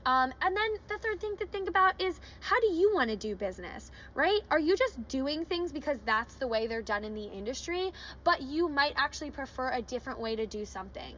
um, 0.07 0.33
and 0.41 0.57
then 0.57 0.71
the 0.89 0.99
third 0.99 1.21
thing 1.21 1.37
to 1.39 1.47
think 1.47 1.69
about 1.69 2.01
is 2.01 2.19
how 2.41 2.59
do 2.61 2.69
you 2.69 2.93
want 2.95 3.11
to 3.11 3.17
do 3.17 3.37
business, 3.37 3.91
right? 4.15 4.41
Are 4.51 4.59
you 4.59 4.77
just 4.77 5.09
doing 5.09 5.45
things 5.45 5.73
because 5.73 5.99
that's 6.07 6.35
the 6.37 6.49
way 6.49 6.67
they're 6.67 6.83
done 6.83 7.05
in 7.05 7.15
the 7.15 7.25
industry, 7.25 7.91
but 8.25 8.41
you 8.43 8.69
might 8.69 8.95
actually 8.97 9.31
prefer 9.31 9.71
a 9.73 9.83
different 9.83 10.21
way 10.21 10.37
to 10.37 10.47
do 10.47 10.65
something? 10.65 11.15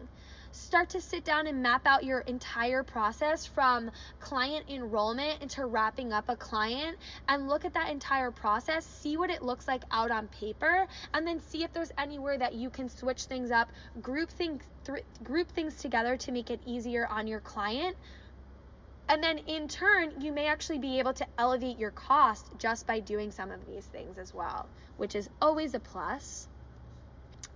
Start 0.55 0.91
to 0.91 1.01
sit 1.01 1.25
down 1.25 1.47
and 1.47 1.63
map 1.63 1.87
out 1.87 2.05
your 2.05 2.21
entire 2.21 2.83
process 2.83 3.47
from 3.47 3.91
client 4.21 4.67
enrollment 4.69 5.41
into 5.41 5.65
wrapping 5.65 6.13
up 6.13 6.29
a 6.29 6.37
client 6.37 6.99
and 7.27 7.49
look 7.49 7.65
at 7.65 7.73
that 7.73 7.89
entire 7.89 8.31
process, 8.31 8.85
see 8.85 9.17
what 9.17 9.31
it 9.31 9.41
looks 9.41 9.67
like 9.67 9.83
out 9.91 10.11
on 10.11 10.29
paper, 10.29 10.87
and 11.15 11.27
then 11.27 11.41
see 11.41 11.63
if 11.63 11.73
there's 11.73 11.91
anywhere 11.97 12.37
that 12.37 12.53
you 12.53 12.69
can 12.69 12.91
switch 12.91 13.23
things 13.25 13.51
up, 13.51 13.73
group 14.03 14.29
things, 14.29 14.63
th- 14.85 15.05
group 15.23 15.51
things 15.53 15.77
together 15.77 16.19
to 16.19 16.33
make 16.33 16.51
it 16.51 16.61
easier 16.67 17.07
on 17.07 17.27
your 17.27 17.41
client 17.41 17.97
and 19.09 19.23
then 19.23 19.39
in 19.39 19.69
turn, 19.69 20.21
you 20.21 20.33
may 20.33 20.47
actually 20.47 20.79
be 20.79 20.99
able 20.99 21.13
to 21.15 21.27
elevate 21.39 21.79
your 21.79 21.91
cost 21.91 22.51
just 22.59 22.87
by 22.87 23.01
doing 23.01 23.31
some 23.31 23.51
of 23.51 23.67
these 23.67 23.87
things 23.87 24.19
as 24.19 24.33
well, 24.33 24.69
which 24.97 25.15
is 25.15 25.29
always 25.41 25.75
a 25.75 25.81
plus. 25.81 26.49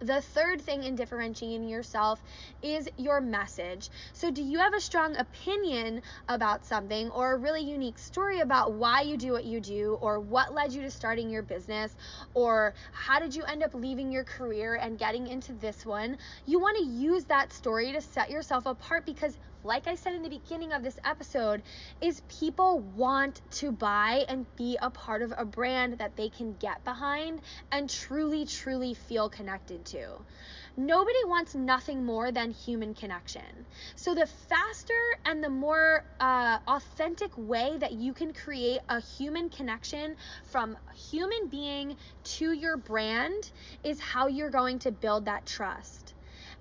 The 0.00 0.20
third 0.20 0.60
thing 0.60 0.84
in 0.84 0.94
differentiating 0.94 1.70
yourself 1.70 2.22
is 2.60 2.86
your 2.98 3.22
message. 3.22 3.88
So, 4.12 4.30
do 4.30 4.42
you 4.42 4.58
have 4.58 4.74
a 4.74 4.80
strong 4.80 5.16
opinion 5.16 6.02
about 6.28 6.66
something 6.66 7.08
or 7.10 7.32
a 7.32 7.38
really 7.38 7.62
unique 7.62 7.98
story 7.98 8.40
about 8.40 8.74
why 8.74 9.00
you 9.00 9.16
do 9.16 9.32
what 9.32 9.46
you 9.46 9.58
do 9.58 9.96
or 10.02 10.20
what 10.20 10.52
led 10.52 10.74
you 10.74 10.82
to 10.82 10.90
starting 10.90 11.30
your 11.30 11.42
business 11.42 11.96
or 12.34 12.74
how 12.92 13.20
did 13.20 13.34
you 13.34 13.44
end 13.44 13.62
up 13.62 13.72
leaving 13.72 14.12
your 14.12 14.24
career 14.24 14.74
and 14.74 14.98
getting 14.98 15.28
into 15.28 15.54
this 15.54 15.86
one? 15.86 16.18
You 16.44 16.60
want 16.60 16.76
to 16.76 16.84
use 16.84 17.24
that 17.26 17.50
story 17.54 17.92
to 17.92 18.02
set 18.02 18.28
yourself 18.28 18.66
apart 18.66 19.06
because 19.06 19.38
like 19.66 19.88
I 19.88 19.96
said 19.96 20.14
in 20.14 20.22
the 20.22 20.28
beginning 20.28 20.72
of 20.72 20.82
this 20.84 20.98
episode, 21.04 21.62
is 22.00 22.22
people 22.40 22.78
want 22.96 23.40
to 23.50 23.72
buy 23.72 24.24
and 24.28 24.46
be 24.56 24.78
a 24.80 24.90
part 24.90 25.22
of 25.22 25.34
a 25.36 25.44
brand 25.44 25.98
that 25.98 26.16
they 26.16 26.28
can 26.28 26.54
get 26.60 26.84
behind 26.84 27.40
and 27.72 27.90
truly, 27.90 28.46
truly 28.46 28.94
feel 28.94 29.28
connected 29.28 29.84
to. 29.86 30.06
Nobody 30.76 31.18
wants 31.26 31.54
nothing 31.54 32.04
more 32.04 32.30
than 32.30 32.52
human 32.52 32.94
connection. 32.94 33.66
So, 33.96 34.14
the 34.14 34.26
faster 34.26 34.92
and 35.24 35.42
the 35.42 35.48
more 35.48 36.04
uh, 36.20 36.58
authentic 36.68 37.30
way 37.36 37.76
that 37.78 37.92
you 37.92 38.12
can 38.12 38.32
create 38.32 38.80
a 38.88 39.00
human 39.00 39.48
connection 39.48 40.16
from 40.44 40.76
human 41.10 41.48
being 41.50 41.96
to 42.24 42.52
your 42.52 42.76
brand 42.76 43.50
is 43.82 43.98
how 44.00 44.28
you're 44.28 44.50
going 44.50 44.78
to 44.80 44.92
build 44.92 45.24
that 45.24 45.46
trust 45.46 46.05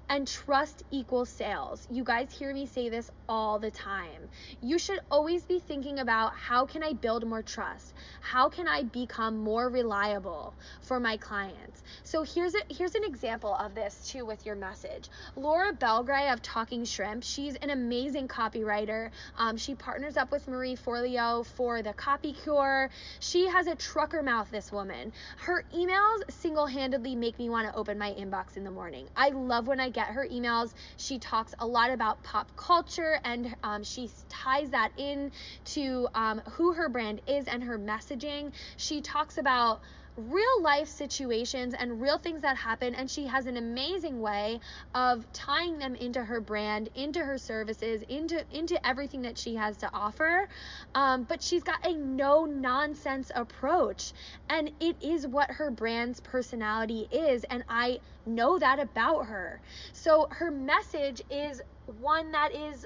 and 0.09 0.27
trust 0.27 0.83
equals 0.91 1.29
sales. 1.29 1.87
You 1.91 2.03
guys 2.03 2.31
hear 2.31 2.53
me 2.53 2.65
say 2.65 2.89
this 2.89 3.11
all 3.27 3.59
the 3.59 3.71
time. 3.71 4.29
You 4.61 4.77
should 4.77 4.99
always 5.09 5.43
be 5.43 5.59
thinking 5.59 5.99
about 5.99 6.35
how 6.35 6.65
can 6.65 6.83
I 6.83 6.93
build 6.93 7.27
more 7.27 7.41
trust? 7.41 7.93
How 8.21 8.49
can 8.49 8.67
I 8.67 8.83
become 8.83 9.37
more 9.37 9.69
reliable 9.69 10.53
for 10.81 10.99
my 10.99 11.17
clients? 11.17 11.83
So 12.03 12.23
here's 12.23 12.55
a 12.55 12.59
here's 12.69 12.95
an 12.95 13.03
example 13.03 13.53
of 13.55 13.75
this 13.75 14.09
too 14.11 14.25
with 14.25 14.45
your 14.45 14.55
message. 14.55 15.09
Laura 15.35 15.73
Belgray 15.73 16.31
of 16.31 16.41
Talking 16.41 16.85
Shrimp, 16.85 17.23
she's 17.23 17.55
an 17.55 17.69
amazing 17.69 18.27
copywriter. 18.27 19.09
Um, 19.37 19.57
she 19.57 19.75
partners 19.75 20.17
up 20.17 20.31
with 20.31 20.47
Marie 20.47 20.75
Forleo 20.75 21.45
for 21.45 21.81
the 21.81 21.93
Copy 21.93 22.33
Cure. 22.33 22.89
She 23.19 23.47
has 23.47 23.67
a 23.67 23.75
trucker 23.75 24.21
mouth, 24.21 24.49
this 24.51 24.71
woman. 24.71 25.13
Her 25.37 25.63
emails 25.73 26.29
single-handedly 26.29 27.15
make 27.15 27.37
me 27.39 27.49
want 27.49 27.67
to 27.67 27.75
open 27.75 27.97
my 27.97 28.11
inbox 28.11 28.57
in 28.57 28.63
the 28.63 28.71
morning. 28.71 29.07
I 29.15 29.29
love 29.29 29.67
when 29.67 29.79
I 29.79 29.89
get 29.95 30.07
her 30.07 30.27
emails. 30.31 30.73
She 30.97 31.17
talks 31.17 31.55
a 31.57 31.65
lot 31.65 31.89
about 31.89 32.21
pop 32.21 32.55
culture 32.55 33.17
and 33.23 33.55
um, 33.63 33.83
she 33.83 34.11
ties 34.29 34.69
that 34.71 34.91
in 34.97 35.31
to 35.75 36.07
um, 36.13 36.41
who 36.51 36.73
her 36.73 36.89
brand 36.89 37.21
is 37.27 37.47
and 37.47 37.63
her 37.63 37.79
messaging. 37.79 38.51
She 38.77 39.01
talks 39.01 39.37
about 39.37 39.81
real 40.17 40.61
life 40.61 40.87
situations 40.87 41.73
and 41.77 42.01
real 42.01 42.17
things 42.17 42.41
that 42.41 42.55
happen 42.57 42.95
and 42.95 43.09
she 43.09 43.25
has 43.27 43.45
an 43.45 43.57
amazing 43.57 44.21
way 44.21 44.59
of 44.93 45.25
tying 45.33 45.77
them 45.77 45.95
into 45.95 46.23
her 46.23 46.39
brand 46.39 46.89
into 46.95 47.19
her 47.19 47.37
services 47.37 48.01
into 48.09 48.43
into 48.51 48.87
everything 48.87 49.21
that 49.21 49.37
she 49.37 49.55
has 49.55 49.77
to 49.77 49.89
offer. 49.93 50.47
Um, 50.93 51.23
but 51.23 51.41
she's 51.41 51.63
got 51.63 51.85
a 51.85 51.93
no 51.93 52.45
nonsense 52.45 53.31
approach 53.35 54.13
and 54.49 54.71
it 54.79 54.95
is 55.01 55.27
what 55.27 55.51
her 55.51 55.69
brand's 55.69 56.19
personality 56.19 57.07
is 57.11 57.43
and 57.45 57.63
i 57.67 57.99
know 58.25 58.57
that 58.59 58.79
about 58.79 59.25
her. 59.25 59.61
So 59.93 60.27
her 60.31 60.51
message 60.51 61.21
is 61.29 61.61
one 61.99 62.31
that 62.31 62.53
is 62.53 62.85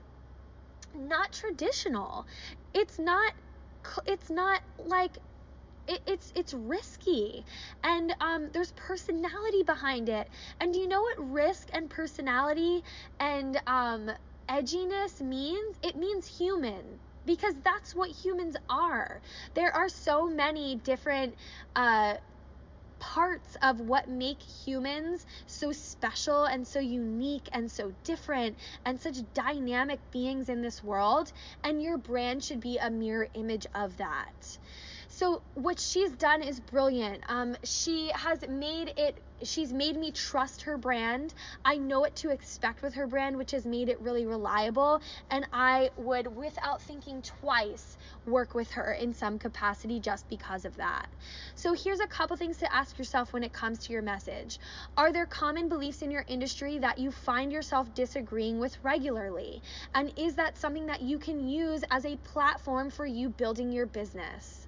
not 0.96 1.32
traditional. 1.32 2.26
It's 2.74 3.00
not 3.00 3.34
it's 4.06 4.30
not 4.30 4.62
like 4.86 5.18
it, 5.90 6.02
it's 6.08 6.32
it's 6.36 6.54
risky. 6.54 7.46
And 7.84 8.14
um, 8.22 8.50
there's 8.54 8.72
personality 8.74 9.64
behind 9.66 10.10
it. 10.10 10.30
And 10.62 10.74
do 10.74 10.80
you 10.80 10.88
know 10.88 11.02
what 11.02 11.32
risk 11.32 11.70
and 11.74 11.90
personality 11.90 12.84
and 13.20 13.60
um, 13.68 14.12
edginess 14.50 15.22
means? 15.22 15.76
It 15.84 15.96
means 15.98 16.28
human. 16.28 17.00
Because 17.26 17.56
that's 17.64 17.94
what 17.96 18.10
humans 18.10 18.56
are. 18.70 19.22
There 19.54 19.76
are 19.76 19.90
so 19.90 20.28
many 20.30 20.76
different 20.78 21.36
uh, 21.76 22.16
parts 23.00 23.58
of 23.62 23.80
what 23.82 24.10
make 24.10 24.42
humans 24.42 25.26
so 25.48 25.72
special 25.72 26.46
and 26.46 26.68
so 26.68 26.80
unique 26.80 27.50
and 27.54 27.72
so 27.72 27.94
different 28.04 28.58
and 28.86 29.00
such 29.00 29.18
dynamic 29.34 30.00
beings 30.12 30.50
in 30.50 30.62
this 30.62 30.84
world. 30.84 31.32
And 31.64 31.82
your 31.82 31.98
brand 31.98 32.44
should 32.44 32.60
be 32.62 32.78
a 32.78 32.90
mirror 32.90 33.28
image 33.34 33.68
of 33.76 33.98
that. 33.98 34.58
So 35.20 35.42
what 35.56 35.82
she's 35.82 36.14
done 36.14 36.42
is 36.42 36.62
brilliant. 36.62 37.26
Um, 37.28 37.58
she 37.66 38.10
has 38.16 38.40
made 38.48 38.94
it. 38.96 39.22
She's 39.44 39.74
made 39.74 39.98
me 39.98 40.12
trust 40.14 40.62
her 40.62 40.78
brand. 40.78 41.34
I 41.66 41.76
know 41.76 42.00
what 42.00 42.16
to 42.18 42.30
expect 42.30 42.82
with 42.82 42.94
her 42.94 43.06
brand, 43.06 43.36
which 43.36 43.52
has 43.52 43.66
made 43.66 43.90
it 43.90 44.00
really 44.00 44.26
reliable. 44.26 45.02
And 45.30 45.46
I 45.52 45.90
would, 45.98 46.34
without 46.34 46.82
thinking 46.82 47.22
twice, 47.22 47.98
work 48.26 48.56
with 48.56 48.72
her 48.72 48.94
in 48.94 49.14
some 49.14 49.40
capacity 49.40 50.00
just 50.00 50.30
because 50.30 50.64
of 50.64 50.78
that. 50.78 51.10
So 51.54 51.74
here's 51.74 52.00
a 52.00 52.08
couple 52.08 52.38
things 52.38 52.56
to 52.60 52.74
ask 52.74 52.98
yourself 52.98 53.34
when 53.34 53.44
it 53.44 53.52
comes 53.52 53.80
to 53.80 53.94
your 53.94 54.02
message. 54.02 54.58
Are 54.96 55.12
there 55.12 55.26
common 55.26 55.68
beliefs 55.68 56.02
in 56.02 56.12
your 56.12 56.24
industry 56.30 56.80
that 56.80 56.98
you 56.98 57.12
find 57.12 57.52
yourself 57.52 57.94
disagreeing 57.94 58.58
with 58.58 58.78
regularly? 58.84 59.62
And 59.94 60.14
is 60.16 60.36
that 60.36 60.58
something 60.58 60.86
that 60.86 61.02
you 61.02 61.20
can 61.20 61.46
use 61.46 61.84
as 61.92 62.06
a 62.06 62.16
platform 62.16 62.90
for 62.90 63.06
you 63.06 63.28
building 63.28 63.74
your 63.74 63.86
business? 63.86 64.59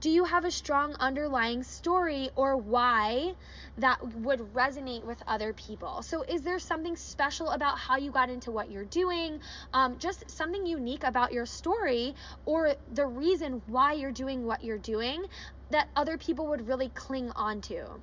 Do 0.00 0.10
you 0.10 0.24
have 0.24 0.44
a 0.44 0.50
strong 0.52 0.94
underlying 1.00 1.64
story 1.64 2.30
or 2.36 2.56
why 2.56 3.34
that 3.78 3.98
would 4.14 4.38
resonate 4.54 5.04
with 5.04 5.20
other 5.26 5.52
people? 5.52 6.02
So, 6.02 6.22
is 6.22 6.42
there 6.42 6.60
something 6.60 6.94
special 6.94 7.50
about 7.50 7.78
how 7.78 7.96
you 7.96 8.12
got 8.12 8.30
into 8.30 8.52
what 8.52 8.70
you're 8.70 8.84
doing? 8.84 9.40
Um, 9.72 9.98
just 9.98 10.30
something 10.30 10.64
unique 10.66 11.02
about 11.02 11.32
your 11.32 11.46
story 11.46 12.14
or 12.46 12.76
the 12.92 13.06
reason 13.06 13.60
why 13.66 13.94
you're 13.94 14.12
doing 14.12 14.46
what 14.46 14.62
you're 14.62 14.78
doing 14.78 15.24
that 15.70 15.88
other 15.96 16.16
people 16.16 16.46
would 16.46 16.68
really 16.68 16.90
cling 16.90 17.32
on 17.34 17.60
to? 17.62 18.00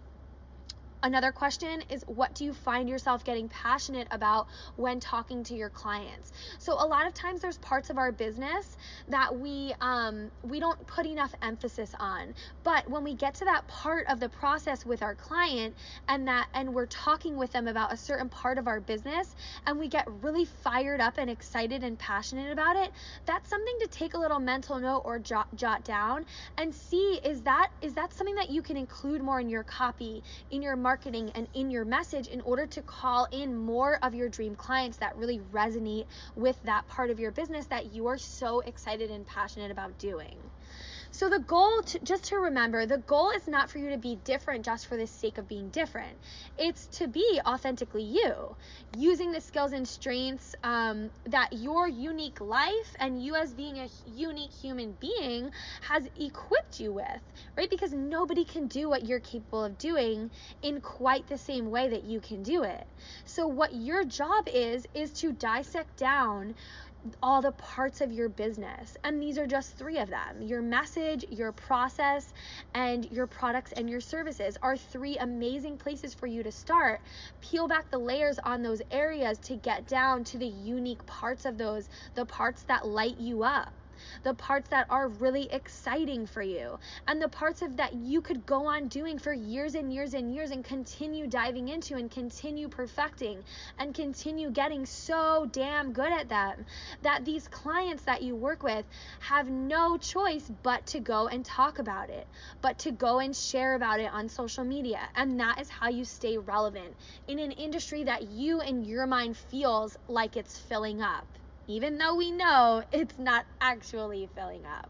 Another 1.05 1.31
question 1.31 1.83
is 1.91 2.03
what 2.07 2.33
do 2.33 2.43
you 2.43 2.51
find 2.51 2.89
yourself 2.89 3.23
getting 3.23 3.47
passionate 3.47 4.07
about 4.09 4.47
when 4.75 4.99
talking 4.99 5.43
to 5.43 5.53
your 5.53 5.69
clients? 5.69 6.31
So 6.57 6.73
a 6.73 6.87
lot 6.87 7.05
of 7.05 7.13
times 7.13 7.41
there's 7.41 7.59
parts 7.59 7.91
of 7.91 7.99
our 7.99 8.11
business 8.11 8.75
that 9.09 9.37
we 9.39 9.75
um, 9.81 10.31
we 10.41 10.59
don't 10.59 10.87
put 10.87 11.05
enough 11.05 11.35
emphasis 11.43 11.93
on. 11.99 12.33
But 12.63 12.89
when 12.89 13.03
we 13.03 13.13
get 13.13 13.35
to 13.35 13.45
that 13.45 13.67
part 13.67 14.07
of 14.07 14.19
the 14.19 14.29
process 14.29 14.83
with 14.83 15.03
our 15.03 15.13
client 15.13 15.75
and 16.07 16.27
that 16.27 16.47
and 16.55 16.73
we're 16.73 16.87
talking 16.87 17.37
with 17.37 17.51
them 17.51 17.67
about 17.67 17.93
a 17.93 17.97
certain 17.97 18.27
part 18.27 18.57
of 18.57 18.67
our 18.67 18.79
business 18.79 19.35
and 19.67 19.77
we 19.77 19.87
get 19.87 20.07
really 20.23 20.45
fired 20.45 21.01
up 21.01 21.19
and 21.19 21.29
excited 21.29 21.83
and 21.83 21.99
passionate 21.99 22.51
about 22.51 22.77
it, 22.77 22.91
that's 23.27 23.47
something 23.47 23.75
to 23.81 23.87
take 23.89 24.15
a 24.15 24.17
little 24.17 24.39
mental 24.39 24.79
note 24.79 25.03
or 25.05 25.19
jot, 25.19 25.55
jot 25.55 25.83
down 25.83 26.25
and 26.57 26.73
see 26.73 27.19
is 27.23 27.43
that 27.43 27.69
is 27.83 27.93
that 27.93 28.11
something 28.11 28.33
that 28.33 28.49
you 28.49 28.63
can 28.63 28.75
include 28.75 29.21
more 29.21 29.39
in 29.39 29.49
your 29.49 29.63
copy, 29.63 30.23
in 30.49 30.63
your 30.63 30.75
marketing 30.75 30.94
marketing 30.95 31.29
and 31.35 31.49
in 31.53 31.69
your 31.69 31.83
message 31.83 32.27
in 32.27 32.39
order 32.39 32.65
to 32.65 32.81
call 32.81 33.27
in 33.33 33.53
more 33.53 33.99
of 34.01 34.15
your 34.15 34.29
dream 34.29 34.55
clients 34.55 34.97
that 34.99 35.13
really 35.17 35.39
resonate 35.51 36.05
with 36.35 36.57
that 36.63 36.87
part 36.87 37.09
of 37.09 37.19
your 37.19 37.31
business 37.31 37.65
that 37.67 37.87
you 37.87 38.07
are 38.07 38.17
so 38.17 38.61
excited 38.61 39.11
and 39.11 39.27
passionate 39.27 39.71
about 39.71 39.97
doing. 39.97 40.37
So 41.15 41.29
the 41.29 41.39
goal 41.39 41.81
to, 41.81 41.99
just 41.99 42.25
to 42.25 42.35
remember, 42.35 42.85
the 42.85 42.97
goal 42.97 43.29
is 43.29 43.47
not 43.47 43.69
for 43.69 43.77
you 43.77 43.91
to 43.91 43.97
be 43.97 44.17
different 44.25 44.65
just 44.65 44.85
for 44.85 44.97
the 44.97 45.07
sake 45.07 45.37
of 45.37 45.47
being 45.47 45.69
different. 45.69 46.17
It's 46.57 46.87
to 46.97 47.07
be 47.07 47.39
authentically 47.45 48.03
you, 48.03 48.57
using 48.97 49.31
the 49.31 49.39
skills 49.39 49.71
and 49.71 49.87
strengths 49.87 50.55
um, 50.61 51.09
that 51.27 51.53
your 51.53 51.87
unique 51.87 52.41
life 52.41 52.97
and 52.99 53.23
you 53.23 53.33
as 53.35 53.53
being 53.53 53.77
a 53.77 53.87
unique 54.05 54.51
human 54.51 54.97
being 54.99 55.51
has 55.83 56.05
equipped 56.19 56.81
you 56.81 56.91
with, 56.91 57.21
right? 57.55 57.69
Because 57.69 57.93
nobody 57.93 58.43
can 58.43 58.67
do 58.67 58.89
what 58.89 59.05
you're 59.05 59.21
capable 59.21 59.63
of 59.63 59.77
doing 59.77 60.29
in 60.63 60.81
quite 60.81 61.27
the 61.27 61.37
same 61.37 61.71
way 61.71 61.87
that 61.87 62.03
you 62.03 62.19
can 62.19 62.43
do 62.43 62.63
it. 62.63 62.85
So 63.23 63.47
what 63.47 63.73
your 63.73 64.03
job 64.03 64.49
is 64.53 64.85
is 64.93 65.13
to 65.21 65.31
dissect 65.31 65.95
down 65.95 66.55
all 67.21 67.41
the 67.41 67.51
parts 67.51 68.01
of 68.01 68.11
your 68.11 68.29
business. 68.29 68.97
And 69.03 69.21
these 69.21 69.37
are 69.37 69.47
just 69.47 69.77
three 69.77 69.97
of 69.97 70.09
them 70.09 70.41
your 70.41 70.61
message, 70.61 71.25
your 71.29 71.51
process, 71.51 72.33
and 72.73 73.05
your 73.11 73.27
products 73.27 73.71
and 73.73 73.89
your 73.89 74.01
services 74.01 74.57
are 74.61 74.77
three 74.77 75.17
amazing 75.17 75.77
places 75.77 76.13
for 76.13 76.27
you 76.27 76.43
to 76.43 76.51
start. 76.51 77.01
Peel 77.41 77.67
back 77.67 77.89
the 77.91 77.97
layers 77.97 78.39
on 78.39 78.61
those 78.61 78.81
areas 78.91 79.39
to 79.39 79.55
get 79.55 79.87
down 79.87 80.23
to 80.25 80.37
the 80.37 80.47
unique 80.47 81.05
parts 81.05 81.45
of 81.45 81.57
those, 81.57 81.89
the 82.15 82.25
parts 82.25 82.63
that 82.63 82.87
light 82.87 83.17
you 83.17 83.43
up 83.43 83.73
the 84.23 84.33
parts 84.33 84.69
that 84.69 84.87
are 84.89 85.07
really 85.07 85.51
exciting 85.51 86.25
for 86.25 86.41
you, 86.41 86.77
and 87.07 87.21
the 87.21 87.29
parts 87.29 87.61
of 87.61 87.77
that 87.77 87.93
you 87.93 88.21
could 88.21 88.45
go 88.45 88.67
on 88.67 88.87
doing 88.87 89.19
for 89.19 89.33
years 89.33 89.75
and 89.75 89.93
years 89.93 90.13
and 90.13 90.33
years 90.33 90.51
and 90.51 90.63
continue 90.63 91.27
diving 91.27 91.69
into 91.69 91.95
and 91.95 92.11
continue 92.11 92.67
perfecting 92.69 93.43
and 93.77 93.93
continue 93.93 94.51
getting 94.51 94.85
so 94.85 95.47
damn 95.51 95.93
good 95.93 96.11
at 96.11 96.29
them 96.29 96.65
that 97.01 97.25
these 97.25 97.47
clients 97.47 98.03
that 98.03 98.21
you 98.21 98.35
work 98.35 98.63
with 98.63 98.85
have 99.19 99.49
no 99.49 99.97
choice 99.97 100.51
but 100.63 100.85
to 100.85 100.99
go 100.99 101.27
and 101.27 101.45
talk 101.45 101.79
about 101.79 102.09
it, 102.09 102.27
but 102.61 102.77
to 102.79 102.91
go 102.91 103.19
and 103.19 103.35
share 103.35 103.75
about 103.75 103.99
it 103.99 104.11
on 104.11 104.29
social 104.29 104.63
media. 104.63 104.99
And 105.15 105.39
that 105.39 105.59
is 105.59 105.69
how 105.69 105.89
you 105.89 106.05
stay 106.05 106.37
relevant 106.37 106.95
in 107.27 107.39
an 107.39 107.51
industry 107.51 108.03
that 108.03 108.23
you 108.23 108.61
in 108.61 108.83
your 108.83 109.07
mind 109.07 109.37
feels 109.37 109.97
like 110.07 110.37
it's 110.37 110.57
filling 110.59 111.01
up 111.01 111.27
even 111.67 111.97
though 111.97 112.15
we 112.15 112.31
know 112.31 112.83
it's 112.91 113.17
not 113.17 113.45
actually 113.61 114.29
filling 114.35 114.65
up. 114.65 114.89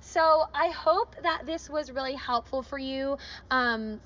So 0.00 0.44
I 0.54 0.68
hope 0.68 1.16
that 1.22 1.46
this 1.46 1.70
was 1.70 1.90
really 1.90 2.14
helpful 2.14 2.62
for 2.62 2.78
you. 2.78 3.18
Um, 3.50 4.00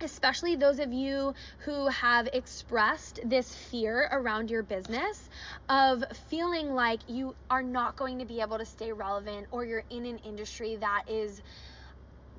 especially 0.00 0.56
those 0.56 0.78
of 0.78 0.92
you 0.92 1.34
who 1.60 1.88
have 1.88 2.28
expressed 2.32 3.20
this 3.24 3.54
fear 3.54 4.08
around 4.12 4.50
your 4.50 4.62
business 4.62 5.28
of 5.68 6.04
feeling 6.28 6.74
like 6.74 7.00
you 7.08 7.34
are 7.50 7.62
not 7.62 7.96
going 7.96 8.18
to 8.18 8.24
be 8.24 8.40
able 8.40 8.58
to 8.58 8.64
stay 8.64 8.92
relevant 8.92 9.46
or 9.50 9.64
you're 9.64 9.84
in 9.90 10.06
an 10.06 10.18
industry 10.24 10.76
that 10.76 11.02
is 11.08 11.42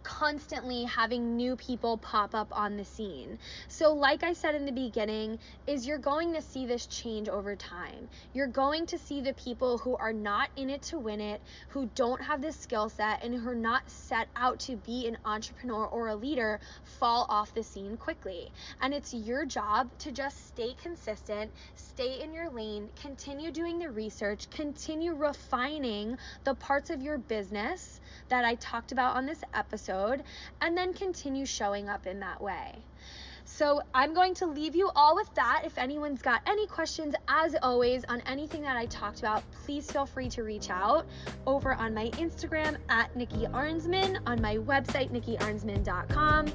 constantly 0.09 0.85
having 0.85 1.37
new 1.37 1.55
people 1.55 1.97
pop 1.97 2.33
up 2.33 2.47
on 2.51 2.77
the 2.77 2.83
scene. 2.83 3.37
So 3.67 3.93
like 3.93 4.23
I 4.23 4.33
said 4.33 4.55
in 4.55 4.65
the 4.65 4.71
beginning, 4.71 5.37
is 5.67 5.85
you're 5.85 5.99
going 5.99 6.33
to 6.33 6.41
see 6.41 6.65
this 6.65 6.87
change 6.87 7.29
over 7.29 7.55
time. 7.55 8.09
You're 8.33 8.47
going 8.47 8.87
to 8.87 8.97
see 8.97 9.21
the 9.21 9.33
people 9.33 9.77
who 9.77 9.95
are 9.97 10.11
not 10.11 10.49
in 10.55 10.71
it 10.71 10.81
to 10.83 10.97
win 10.97 11.21
it, 11.21 11.41
who 11.69 11.91
don't 11.93 12.21
have 12.23 12.41
the 12.41 12.51
skill 12.51 12.89
set 12.89 13.23
and 13.23 13.35
who 13.35 13.49
are 13.49 13.55
not 13.55 13.87
set 13.87 14.27
out 14.35 14.59
to 14.61 14.77
be 14.77 15.07
an 15.07 15.17
entrepreneur 15.25 15.85
or 15.85 16.07
a 16.07 16.15
leader 16.15 16.59
fall 16.83 17.27
off 17.29 17.53
the 17.53 17.61
scene 17.61 17.95
quickly. 17.95 18.51
And 18.81 18.95
it's 18.95 19.13
your 19.13 19.45
job 19.45 19.89
to 19.99 20.11
just 20.11 20.47
stay 20.47 20.73
consistent, 20.81 21.51
stay 21.75 22.21
in 22.23 22.33
your 22.33 22.49
lane, 22.49 22.89
continue 22.99 23.51
doing 23.51 23.77
the 23.77 23.91
research, 23.91 24.49
continue 24.49 25.13
refining 25.13 26.17
the 26.45 26.55
parts 26.55 26.89
of 26.89 27.03
your 27.03 27.19
business 27.19 27.99
that 28.29 28.43
I 28.43 28.55
talked 28.55 28.91
about 28.91 29.15
on 29.15 29.27
this 29.27 29.43
episode, 29.53 29.98
and 30.61 30.77
then 30.77 30.93
continue 30.93 31.45
showing 31.45 31.89
up 31.89 32.07
in 32.07 32.19
that 32.19 32.41
way. 32.41 32.75
So 33.45 33.81
I'm 33.95 34.13
going 34.13 34.35
to 34.35 34.45
leave 34.45 34.75
you 34.75 34.91
all 34.95 35.15
with 35.15 35.33
that. 35.33 35.63
If 35.65 35.77
anyone's 35.77 36.21
got 36.21 36.41
any 36.45 36.67
questions, 36.67 37.15
as 37.27 37.55
always, 37.63 38.05
on 38.05 38.21
anything 38.21 38.61
that 38.61 38.77
I 38.77 38.85
talked 38.85 39.19
about, 39.19 39.43
please 39.51 39.91
feel 39.91 40.05
free 40.05 40.29
to 40.29 40.43
reach 40.43 40.69
out 40.69 41.07
over 41.47 41.73
on 41.73 41.93
my 41.93 42.09
Instagram 42.11 42.77
at 42.89 43.13
Nikki 43.15 43.47
Arnsman, 43.47 44.19
on 44.27 44.39
my 44.39 44.57
website, 44.57 45.11
nikkiarnsman.com. 45.11 46.47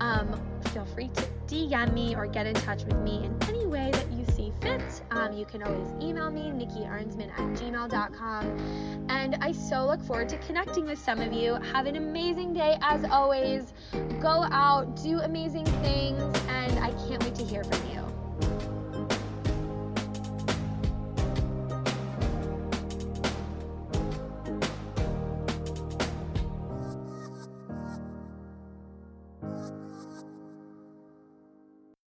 Um, 0.00 0.40
feel 0.72 0.84
free 0.86 1.08
to 1.14 1.22
DM 1.46 1.94
me 1.94 2.16
or 2.16 2.26
get 2.26 2.46
in 2.46 2.54
touch 2.54 2.84
with 2.84 2.96
me 2.96 3.24
in 3.24 3.36
any 3.48 3.66
way 3.66 3.90
that 3.92 4.09
fit. 4.60 5.02
Um, 5.10 5.32
you 5.32 5.44
can 5.44 5.62
always 5.62 5.88
email 6.00 6.30
me, 6.30 6.42
nikkiarnsman 6.42 7.30
at 7.32 7.58
gmail.com. 7.58 9.06
And 9.08 9.36
I 9.40 9.52
so 9.52 9.86
look 9.86 10.02
forward 10.02 10.28
to 10.30 10.38
connecting 10.38 10.86
with 10.86 10.98
some 10.98 11.20
of 11.20 11.32
you. 11.32 11.54
Have 11.72 11.86
an 11.86 11.96
amazing 11.96 12.52
day 12.52 12.78
as 12.82 13.04
always. 13.04 13.72
Go 14.20 14.46
out, 14.50 15.02
do 15.02 15.18
amazing 15.20 15.64
things, 15.64 16.22
and 16.48 16.78